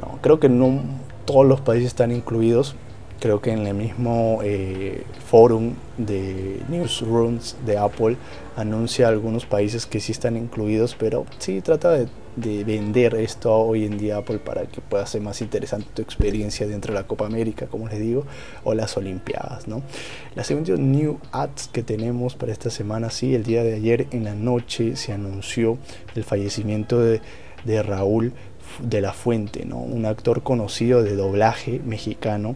No, 0.01 0.19
creo 0.21 0.41
que 0.41 0.49
no 0.49 0.81
todos 1.25 1.47
los 1.47 1.61
países 1.61 1.89
están 1.89 2.11
incluidos, 2.11 2.75
creo 3.21 3.41
que 3.41 3.51
en 3.51 3.67
el 3.67 3.75
mismo 3.75 4.41
eh, 4.43 5.05
forum 5.27 5.75
de 5.97 6.61
newsrooms 6.69 7.57
de 7.65 7.79
Apple 7.79 8.17
anuncia 8.57 9.09
algunos 9.09 9.47
países 9.47 9.87
que 9.87 10.01
sí 10.01 10.13
están 10.13 10.37
incluidos, 10.37 10.95
pero 10.99 11.27
sí 11.39 11.61
trata 11.61 11.93
de, 11.93 12.09
vender 12.37 13.15
esto 13.15 13.51
hoy 13.55 13.87
en 13.87 13.97
día 13.97 14.19
Apple 14.19 14.39
para 14.39 14.67
que 14.67 14.83
pueda 14.83 15.07
ser 15.07 15.23
más 15.23 15.41
interesante 15.41 15.89
tu 15.95 16.03
experiencia 16.03 16.67
dentro 16.67 16.93
de 16.93 17.01
la 17.01 17.07
Copa 17.07 17.25
América, 17.25 17.67
como 17.67 17.89
les 17.89 17.99
digo, 17.99 18.27
o 18.63 18.75
las 18.75 18.95
Olimpiadas. 18.99 19.67
¿no? 19.69 19.83
La 20.35 20.45
segunda 20.45 20.75
new 20.77 21.19
ads 21.33 21.69
que 21.69 21.83
tenemos 21.83 22.35
para 22.35 22.53
esta 22.53 22.69
semana, 22.69 23.09
sí, 23.09 23.35
el 23.35 23.43
día 23.43 23.63
de 23.63 23.75
ayer 23.75 24.07
en 24.11 24.25
la 24.25 24.35
noche 24.35 24.97
se 24.97 25.15
anunció 25.15 25.79
el 26.15 26.25
fallecimiento 26.25 27.01
de, 27.01 27.23
de 27.65 27.83
Raúl 27.83 28.35
de 28.83 29.01
la 29.01 29.15
Fuente, 29.15 29.65
¿no? 29.65 29.79
un 29.79 30.05
actor 30.05 30.43
conocido 30.43 31.03
de 31.03 31.17
doblaje 31.17 31.81
mexicano 31.87 32.55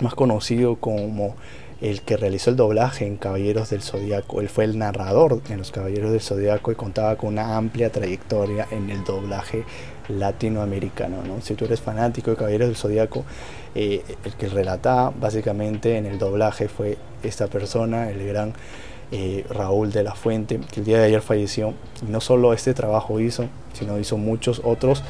más 0.00 0.14
conocido 0.14 0.76
como 0.76 1.34
el 1.80 2.02
que 2.02 2.16
realizó 2.16 2.50
el 2.50 2.56
doblaje 2.56 3.06
en 3.06 3.16
Caballeros 3.16 3.70
del 3.70 3.82
Zodíaco. 3.82 4.40
Él 4.40 4.48
fue 4.48 4.64
el 4.64 4.78
narrador 4.78 5.40
en 5.48 5.58
Los 5.58 5.70
Caballeros 5.70 6.10
del 6.10 6.20
Zodíaco 6.20 6.72
y 6.72 6.74
contaba 6.74 7.16
con 7.16 7.30
una 7.30 7.56
amplia 7.56 7.90
trayectoria 7.90 8.66
en 8.70 8.90
el 8.90 9.04
doblaje 9.04 9.64
latinoamericano. 10.08 11.22
¿no? 11.22 11.40
Si 11.40 11.54
tú 11.54 11.66
eres 11.66 11.80
fanático 11.80 12.30
de 12.30 12.36
Caballeros 12.36 12.68
del 12.68 12.76
Zodíaco, 12.76 13.24
eh, 13.74 14.02
el 14.24 14.34
que 14.34 14.48
relataba 14.48 15.10
básicamente 15.10 15.96
en 15.96 16.06
el 16.06 16.18
doblaje 16.18 16.68
fue 16.68 16.98
esta 17.22 17.46
persona, 17.46 18.10
el 18.10 18.26
gran 18.26 18.54
eh, 19.12 19.44
Raúl 19.48 19.92
de 19.92 20.02
la 20.02 20.14
Fuente, 20.14 20.60
que 20.72 20.80
el 20.80 20.86
día 20.86 20.98
de 20.98 21.04
ayer 21.04 21.20
falleció. 21.20 21.74
No 22.08 22.20
solo 22.20 22.52
este 22.52 22.74
trabajo 22.74 23.20
hizo, 23.20 23.46
sino 23.72 23.98
hizo 23.98 24.16
muchos 24.16 24.60
otros. 24.64 25.04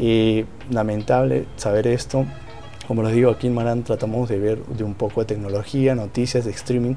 y 0.00 0.44
lamentable 0.70 1.46
saber 1.56 1.88
esto, 1.88 2.24
como 2.88 3.02
les 3.02 3.12
digo, 3.12 3.30
aquí 3.30 3.48
en 3.48 3.54
Maran 3.54 3.84
tratamos 3.84 4.30
de 4.30 4.38
ver 4.38 4.64
de 4.64 4.82
un 4.82 4.94
poco 4.94 5.20
de 5.20 5.26
tecnología, 5.26 5.94
noticias 5.94 6.46
de 6.46 6.52
streaming 6.52 6.94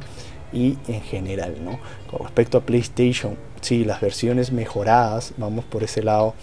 y 0.53 0.77
en 0.87 1.01
general, 1.01 1.57
¿no? 1.61 1.79
Con 2.09 2.25
respecto 2.25 2.57
a 2.57 2.61
PlayStation, 2.61 3.35
sí, 3.59 3.83
las 3.83 3.99
versiones 3.99 4.53
mejoradas, 4.53 5.33
vamos 5.35 5.65
por 5.65 5.83
ese 5.83 6.01
lado, 6.01 6.33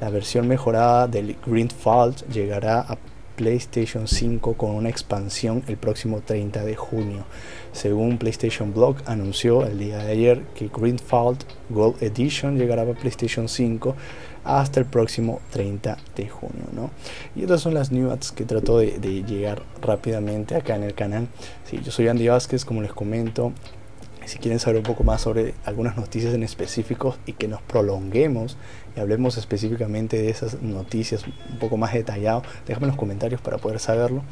la 0.00 0.08
versión 0.08 0.48
mejorada 0.48 1.06
del 1.06 1.36
Green 1.44 1.68
Fault 1.68 2.26
llegará 2.30 2.80
a 2.80 2.96
PlayStation 3.36 4.08
5 4.08 4.54
con 4.54 4.70
una 4.70 4.88
expansión 4.88 5.62
el 5.66 5.76
próximo 5.76 6.22
30 6.24 6.64
de 6.64 6.74
junio. 6.74 7.24
Según 7.72 8.16
PlayStation 8.16 8.72
Blog 8.72 8.96
anunció 9.04 9.66
el 9.66 9.78
día 9.78 9.98
de 9.98 10.12
ayer 10.12 10.42
que 10.54 10.70
Green 10.74 10.98
Fault 10.98 11.44
Gold 11.68 12.02
Edition 12.02 12.56
llegará 12.56 12.82
a 12.82 12.94
PlayStation 12.94 13.48
5 13.48 13.96
hasta 14.44 14.80
el 14.80 14.86
próximo 14.86 15.40
30 15.50 15.96
de 16.16 16.28
junio. 16.28 16.64
¿no? 16.72 16.90
Y 17.34 17.42
estas 17.42 17.60
son 17.60 17.74
las 17.74 17.90
news 17.90 18.32
que 18.32 18.44
trato 18.44 18.78
de, 18.78 18.98
llegar 19.24 19.62
rápidamente 19.80 20.54
acá 20.54 20.76
en 20.76 20.84
el 20.84 20.94
canal. 20.94 21.28
Sí, 21.64 21.80
yo 21.82 21.90
soy 21.90 22.08
Andy 22.08 22.28
Vázquez, 22.28 22.64
como 22.64 22.82
les 22.82 22.92
comento. 22.92 23.52
Si 24.26 24.38
quieren 24.38 24.58
saber 24.58 24.78
un 24.78 24.84
poco 24.84 25.04
más 25.04 25.20
sobre 25.20 25.54
algunas 25.66 25.98
noticias 25.98 26.32
en 26.32 26.42
específico 26.42 27.16
y 27.26 27.32
que 27.34 27.46
nos 27.46 27.60
prolonguemos 27.60 28.56
y 28.96 29.00
hablemos 29.00 29.36
específicamente 29.36 30.16
de 30.16 30.30
esas 30.30 30.62
noticias 30.62 31.26
un 31.26 31.58
poco 31.58 31.76
más 31.76 31.92
detallado, 31.92 32.42
déjame 32.66 32.84
en 32.86 32.88
los 32.88 32.96
comentarios 32.96 33.42
para 33.42 33.58
poder 33.58 33.80
saberlo. 33.80 34.22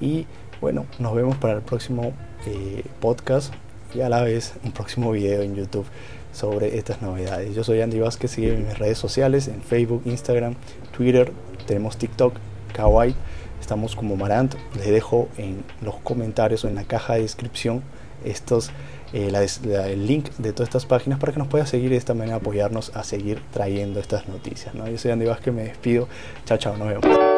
Y 0.00 0.26
bueno, 0.60 0.86
nos 1.00 1.14
vemos 1.14 1.36
para 1.36 1.54
el 1.54 1.62
próximo 1.62 2.12
eh, 2.46 2.84
podcast 3.00 3.52
y 3.92 4.02
a 4.02 4.08
la 4.08 4.22
vez 4.22 4.54
un 4.64 4.70
próximo 4.70 5.10
video 5.10 5.42
en 5.42 5.56
YouTube 5.56 5.86
sobre 6.34 6.76
estas 6.76 7.00
novedades. 7.00 7.54
Yo 7.54 7.64
soy 7.64 7.80
Andy 7.80 8.00
Vázquez, 8.00 8.32
sígueme 8.32 8.56
en 8.56 8.66
mis 8.68 8.78
redes 8.78 8.98
sociales, 8.98 9.48
en 9.48 9.62
Facebook, 9.62 10.02
Instagram, 10.04 10.56
Twitter, 10.96 11.32
tenemos 11.66 11.96
TikTok, 11.96 12.34
Kawaii, 12.74 13.14
estamos 13.60 13.96
como 13.96 14.16
Marant. 14.16 14.54
Les 14.76 14.88
dejo 14.88 15.28
en 15.38 15.64
los 15.80 15.96
comentarios 15.96 16.64
o 16.64 16.68
en 16.68 16.74
la 16.74 16.84
caja 16.84 17.14
de 17.14 17.22
descripción 17.22 17.82
estos, 18.24 18.70
eh, 19.12 19.30
el 19.68 20.06
link 20.06 20.30
de 20.38 20.52
todas 20.52 20.68
estas 20.68 20.86
páginas 20.86 21.18
para 21.18 21.32
que 21.32 21.38
nos 21.38 21.48
pueda 21.48 21.66
seguir 21.66 21.86
y 21.86 21.90
de 21.90 21.96
esta 21.96 22.14
manera 22.14 22.36
apoyarnos 22.36 22.94
a 22.94 23.04
seguir 23.04 23.40
trayendo 23.52 24.00
estas 24.00 24.28
noticias. 24.28 24.74
¿no? 24.74 24.88
Yo 24.88 24.98
soy 24.98 25.12
Andy 25.12 25.26
Vázquez, 25.26 25.54
me 25.54 25.64
despido. 25.64 26.08
Chao, 26.44 26.58
chao, 26.58 26.76
nos 26.76 26.88
vemos. 26.88 27.33